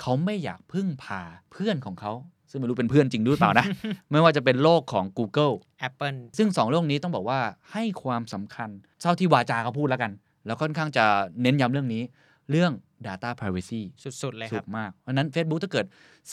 [0.02, 2.14] เขาไม่อยากพึ่งพาเพื่อนของเขา
[2.50, 3.66] ซึ่งไม่รู้เป็นเพื่อนจริงด้วยเปล่านะ
[4.12, 5.56] ไม่ว่าจะเป็นโลกของ Google
[5.88, 7.40] Apple ซึ่งสองโลกนี้ต้องบอกว่า
[7.72, 8.70] ให้ความสำคัญ
[9.02, 10.12] เท่าที่วาจาเขาพูดแล้วกัน
[10.46, 11.06] แล้วค่อนข้างจะ
[11.42, 12.04] เน้นย้ำเรื่องนี้
[12.52, 12.72] เรื่อง
[13.08, 15.86] Data Privacy สุด ๆ เลยคสุรับดมาก เพราะฉะนั้น Facebook ถ้าเกิด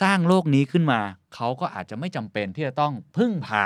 [0.03, 1.01] สร้างโลกนี้ขึ้นมา
[1.35, 3.65] เขาก็อาจจะไม่จำเป็นที่จะต้องพึ่งพา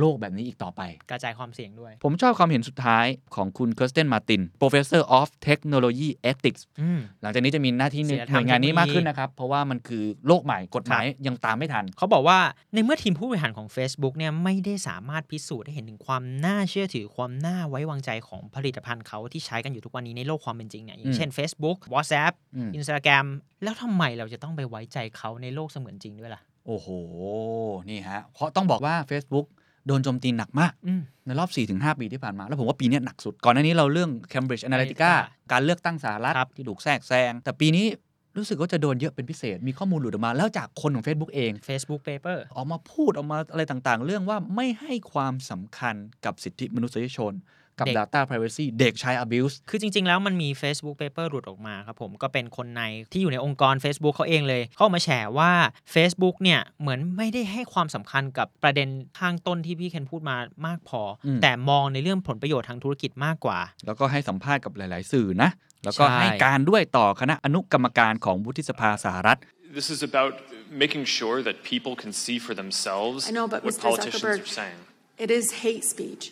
[0.00, 12.38] โลกแบบนี้อีกต่อไป กระจายความเสี่ยงด้วย ผมชอบความเห็นสุดท้ายของคุณเคิร์สเตนมาติน Professor of Technology Ethics อืมหลังจากนี้จะมีหน้าที่ในศีลธรรมหน่วยงานนี้เทคโนโลยีมากขึ้นนะครับ เพราะว่ามันคือโลกใหม่กฎหมายยังตามไม่ทัน เขาบอกว่า
[12.74, 23.26] ในเมื่อทีมผู้บริหารของ Facebook เนี่ยไม่ได้สามารถพิสูจน์ให้เห็นถึงความน่าเชื่อถือความน่าไว้วางใจของผลิตภัณฑ์เขาที่ใช้กันอยู่ทุกวันนี้ในโลกความเป็นจริงเนี่ยอย่างเช่น Facebook WhatsApp อืม Instagram
[23.62, 26.88] แล้วทำไมเราจะต้องไปไว้ใจเขาในโลกเสมือนจริงด้วยล่ะโอ้โห
[27.90, 29.46] นี่ฮะเพราะต้องบอกว่า Facebook
[29.86, 35.12] โดนโจมตีหนักมากอืมในรอบ 4-5 ปีที่ผ่านมา แล้วผมว่าปีเนี้ยหนักสุด ก่อนหน้านี้เราเรื่อง Cambridge Analytica Analytica
[35.52, 37.86] การเลือกตั้งสหรัฐครับที่ถูกแทรกแซง แต่ปีนี้
[38.36, 45.94] รู้สึกว่าจะโดนเยอะเป็นพิเศษ มีข้อมูลหลุดออกมา แล้วจากคนของ Facebook เอง Facebook Paper ออกมาพูดออกมาอะไรต่างๆ เรื่องว่าไม่ให้ความสำคัญ
[46.24, 47.32] กับสิทธิมนุษยชน
[47.78, 52.82] กับเด็ก Data Privacy เด็กใช้ abuse คือจริง ๆ แล้วมันมี Facebook Paper หลุดออกมาครับผม ก็เป็นคนใน
[53.12, 55.08] ที่อยู่ในองค์กร Facebook เขาเองเลย เขาออกมาแฉ
[55.38, 55.52] ว่า
[55.94, 65.50] Facebook เนี่ย เหมือนไม่ได้ให้ความสำคัญกับประเด็นข้างต้นที่พี่เคนพูดมามากพออมแต่มองในเรื่องผลประโยชน์ทางธุรกิจมากกว่า แล้วก็ให้สัมภาษณ์กับหลาย ๆ สื่อนะ
[65.84, 69.38] แล้วก็ใช่ให้การด้วยต่อคณะอนุกรรมการของวุฒิสภาสหรัฐ
[69.78, 70.34] This is about
[70.84, 73.82] making sure that people can see for themselves I know, but what Mr.
[73.88, 74.80] politicians Zuckerberg- are saying.
[75.24, 76.24] It is hate speech.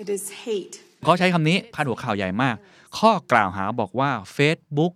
[0.00, 0.76] It is hate.
[1.04, 2.56] เขาใช้คำนี้พาดหัวข่าวใหญ่มาก
[2.98, 4.92] ข้อกล่าวหาบอกว่า Facebook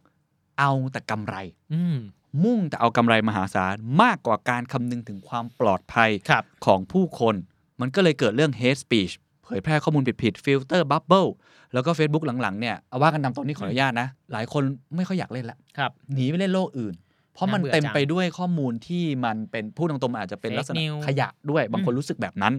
[0.58, 1.36] เอาแต่กำไร
[1.72, 1.96] อืม
[2.44, 7.34] มุ่งแต่เอากำไรมหาศาลมากกว่าการคำนึงถึงความปลอดภัยครับ ของผู้คน
[7.80, 9.12] มันก็เลยเกิดเรื่อง hate speech
[9.44, 11.28] เผยแพร่ข้อมูลผิดๆ filter bubble
[11.72, 14.62] แล้วก็ Facebook หลังๆ เนี่ยเอาว่ากันตามตรงนี้ขออนุญาตนะ หลายคน
[14.96, 16.94] ไม่ค่อยอยากเล่นละ ครับ หนีไปเล่นโลกอื่น
[17.34, 22.54] เพราะมันน่าเบื่อเต็มจังไปด้วยข้อมูลที่มันเป็นพูดตรงๆมันอาจจะเป็น Fake ลักษณะ news ขยะด้วย บางคนอืมรู้สึกแบบนั้น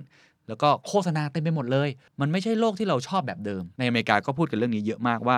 [0.47, 1.89] แล้วก็โฆษณาเต็มไปหมดเลย
[2.21, 5.37] มันไม่ใช่โลกที่เราชอบแบบเดิม ในอเมริกาก็พูดกันเรื่องนี้เยอะมากว่า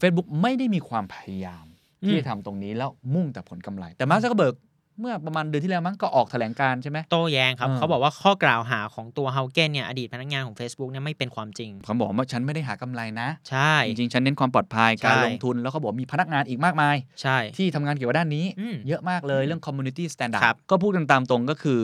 [0.00, 1.64] Facebook ไม่ได้มีความพยายาม
[2.06, 4.56] ที่จะทำตรงนี้แล้วมุ่งแต่ผลกำไร แต่มาร์คซักเบิร์ก
[5.00, 21.82] เมื่อประมาณเดือนที่แล้วมั้งก็ออกแถลงการณ์ใช่ไหมโต้แย้งครับเออเขาบอกว่าข้อกล่าวหาของตัวเฮาเกนเนี่ยอดีตพนักงานของ Facebook เนี่ยไม่เป็นความจริงเขาบอกว่าฉันไม่ได้หากำไรนะ ใช่ จริงๆ ฉันเน้นความปลอดภัยการใช่ลงทุนแล้วเขาบอกมีพนักงานอีกมากมาย ใช่ ที่ทำงานเกี่ยวกับด้านนี้อืมเยอะมากเลยเรื่อง community standard ครับก็พูดกันตามตรงก็คือ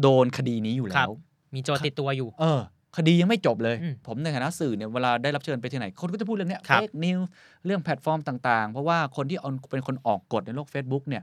[0.00, 1.12] โดนคดีนี้อยู่คแล้รับว
[1.54, 2.60] มีโจทย์ติดตัวอยู่ เออ
[2.96, 7.24] คดียังไม่จบเลยอืมผมในฐานะสื่อเนี่ยเวลาได้รับเชิญไปที่ไหน คนก็จะพูดเรื่องเนี้ยครับ fake news
[7.66, 11.22] เรื่องแพลตฟอร์มต่างๆ เพราะว่าคนที่เอาเป็นคนออกกฎในโลก Facebook เนี่ย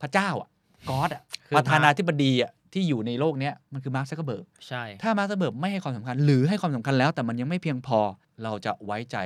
[0.00, 0.48] พระเจ้าอะ
[0.90, 7.98] God อะคือประธานาธิบดีอะที่อยู่ในโลกเนี้ยมันคือมาร์คซักเบิร์กใช่ถ้ามาร์คซักเบิร์กไม่ให้ความสำคัญ หรือให้ความสำคัญแล้ว แต่มันยังไม่เพียงพอ
[8.42, 9.16] เราจะไว้ใจ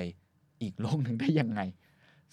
[0.62, 1.61] อีกโลกหนึ่งได้ยังไง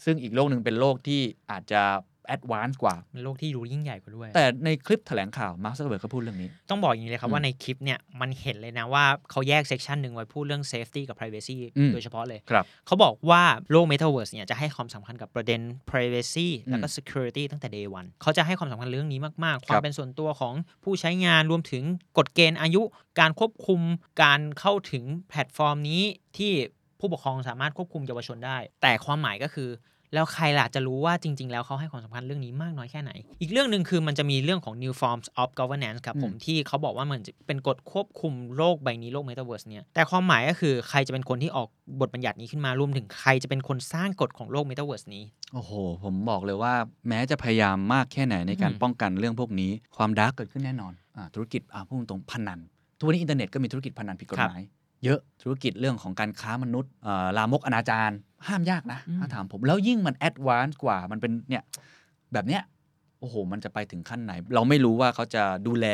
[0.03, 1.81] ซึ่งอีกโลกหนึ่งเป็นโลกที่อาจจะ
[2.27, 15.61] advance กว่าเป็นโลกที่ดูยิ่งใหญ่กว่าด้วย แต่ในคลิปแถลงข่าวมาร์คซักเบิร์กก็พูดเรื่องนี้ ต้องบอกอย่างนี้เลยครับอืมว่าในคลิปเนี่ยมันเห็นเลยนะว่าเขาแยก section หนึ่งไว้พูดเรื่อง safety กับ privacy อืมโดยเฉพาะเลยครับเขาบอกว่าโลก Metaverse เนี่ยจะให้ความสำคัญกับประเด็น
[15.91, 21.83] privacy แล้วก็อืม security ตั้งแต่ day one เขาจะให้ความสำคัญเรื่องนี้มากๆครัวามเป็นส่วนตัวของผู้ใช้งานรวมถึง
[22.17, 22.81] กฎเกณฑ์อายุ
[23.19, 23.81] การควบคุม
[24.23, 26.03] การเข้าถึงแพลตฟอร์มนี้
[26.37, 26.53] ที่
[26.99, 29.69] ผู้ปกครองสามารถควบคุมเยาวชนได้ แต่ความหมายก็คือ
[30.15, 41.67] แล้วใครล่ะจะรู้ว่าจริง ๆ แล้วเขาให้ความสำคัญเรื่องนี้มากน้อยแค่ไหน อีกเรื่องหนึ่งคือมันจะมีเรื่องของ new forms of governance ครับผมอืมที่เขาบอกว่ามันจะเป็นกฎควบคุมโลกใบนี้โลก metaverse เนี่ยแต่ความหมายก็คือใครจะเป็นคนที่ออก
[41.99, 45.23] บทบัญญัตินี้ขึ้นมารวมถึงใครจะเป็นคนสร้างกฎของโลก metaverse นี้
[45.53, 45.71] โอ้โห
[46.03, 46.73] ผมบอกเลยว่า
[47.07, 52.59] แม้จะพยายามมากแค่ไหนในการอืมป้องกันเรื่องพวกนี้ ความ dark เกิดขึ้นแน่นอนอ่าธุรกิจอ่าพูดตรงๆพนัน
[52.97, 54.61] ทุกวันนี้อินเทอร์เน็ตก็มีธุรกิจพนันผิดกฎหมาย
[55.05, 58.11] เยอะธุรกิจเรื่องของการค้ามนุษย์อ่าลามกอนาจาร
[58.47, 61.63] ห้ามยากนะอืมถ้าถามผมแล้วยิ่งมัน advance กว่ามันเป็นเนี่ย
[62.33, 62.61] แบบเนี้ย
[63.19, 65.87] โอ้โห มันจะไปถึงขั้นไหน เราไม่รู้ว่าเขาจะดูแล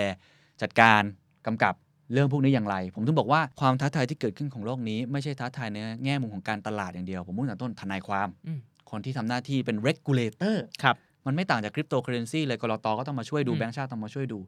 [0.62, 1.02] จัดการ
[1.48, 1.74] กำกับ
[2.14, 8.60] เรื่องพวกนี้อย่างไร ผมถึงบอกว่าความท้าทายที่เกิดขึ้นของโลกนี้ ไม่ใช่ท้าทายในแง่มุมของการตลาดอย่างเดียว ผมพูดตั้งแต่ต้นทนายความอืม
[8.92, 10.96] คนที่ทำหน้าที่เป็น regulator ครับ
[11.26, 14.40] มันไม่ต่างจากคริปโตเคอเรนซีเลยกลตก็ต้องมาช่วยดูอืมแบงก์ชาติต้องมาช่วยดู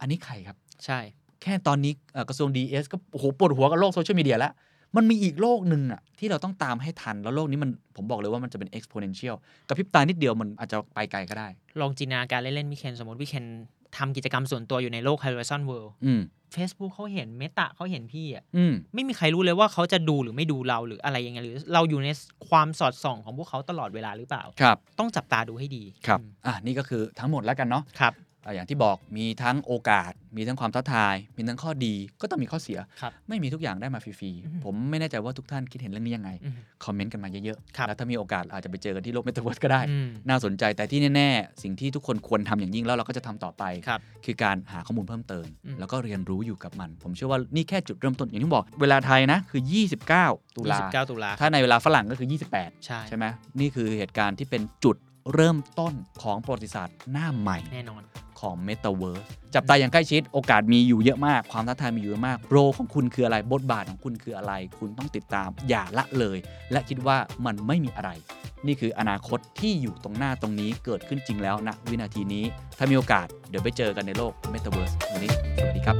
[0.00, 0.98] อันนี้ใครครับ ใช่
[1.42, 4.52] แค่ตอนนี้เอ่อกระทรวง DES ก็โอ้โหปวดหัวกับโลกโซเชียลมีเดียแล้ว
[4.96, 9.34] มันมีอีกโลกหนึ่งอะที่เราต้องตามให้ทัน แล้วโลกนี้มันผมบอกเลยว่ามันจะเป็น exponential
[9.68, 11.48] กระพริบตานิดเดียวมันอาจจะไปไกลก็ได้
[11.80, 13.44] ลองจินตนาการเล่นๆพี่เคนสมมติพี่เคน
[13.96, 16.20] ทำกิจกรรมส่วนตัวอยู่ในโลก Horizon World อืม
[16.56, 22.08] Facebook เขาเห็นเมตาเขาเห็นพี่อะอืมไม่มีใครรู้เลยว่าเขาจะดูหรือไม่ดูเราหรืออะไรยังไงหรือ เราอยู่ใน
[22.48, 28.12] ความสอดส่องของพวกเขาตลอดเวลาหรือเปล่าครับ ต้องจับตาดูให้ดีครับอืมอะนี่ก็คือทั้งหมดแล้วกันเนาะครับ
[28.46, 49.62] อะอย่างที่บอกมีทั้งโอกาส มีทั้งความท้าทาย มีทั้งข้อดีก็ต้องมีข้อเสียครับไม่มีทุกอย่างได้มาฟรีอืมๆผมไม่แน่ใจว่าทุกท่านคิดเห็นเรื่องนี้ยังไงอืมคอมเมนต์กันมาเยอะครับๆแล้วถ้ามีโอกาสอาจจะไปเจอกันที่โลกเมตาเวิร์สก็ได้อืมน่าสนใจแต่ที่แน่ๆ สิ่งที่ทุกคนควรทำอย่างยิ่งแล้วเราก็จะทำต่อไปครับคือการหาข้อมูลเพิ่มเติมอืมแล้วก็เรียนรู้อยู่กับมัน ผมเชื่อว่านี่แค่จุดเริ่มต้นอย่างที่บอก เวลาไทยนะคือ
[50.08, 53.24] 29 ตุลา29 ตุลาถ้าในเวลาฝรั่งก็คือ 28 ใช่ใช่ไหม
[53.60, 54.96] นี่คือเหตุการณ์ที่เป็นจุด
[55.34, 58.02] เริ่มต้นของประวัติศาสตร์หน้าใหม่แน่นอน
[58.40, 59.22] ของ Metaverse
[59.54, 66.38] จับตาอย่างใกล้ชิดโอกาสมีอยู่เยอะมาก ความท้าทายมีอยู่เยอะมาก role ของคุณคืออะไรบทบาทของคุณคืออะไร คุณต้องติดตามอย่าละเลย
[66.72, 67.16] และคิดว่า
[67.46, 68.10] มันไม่มีอะไร
[68.66, 72.44] นี่คืออนาคตที่อยู่ตรงหน้าตรงนี้เกิดขึ้นจริงแล้วณวินาทีนี้
[72.78, 75.96] ถ้ามีโอกาสเดี๋ยวไปเจอกันในโลก Metaverse วันนี้สวัสดีครับ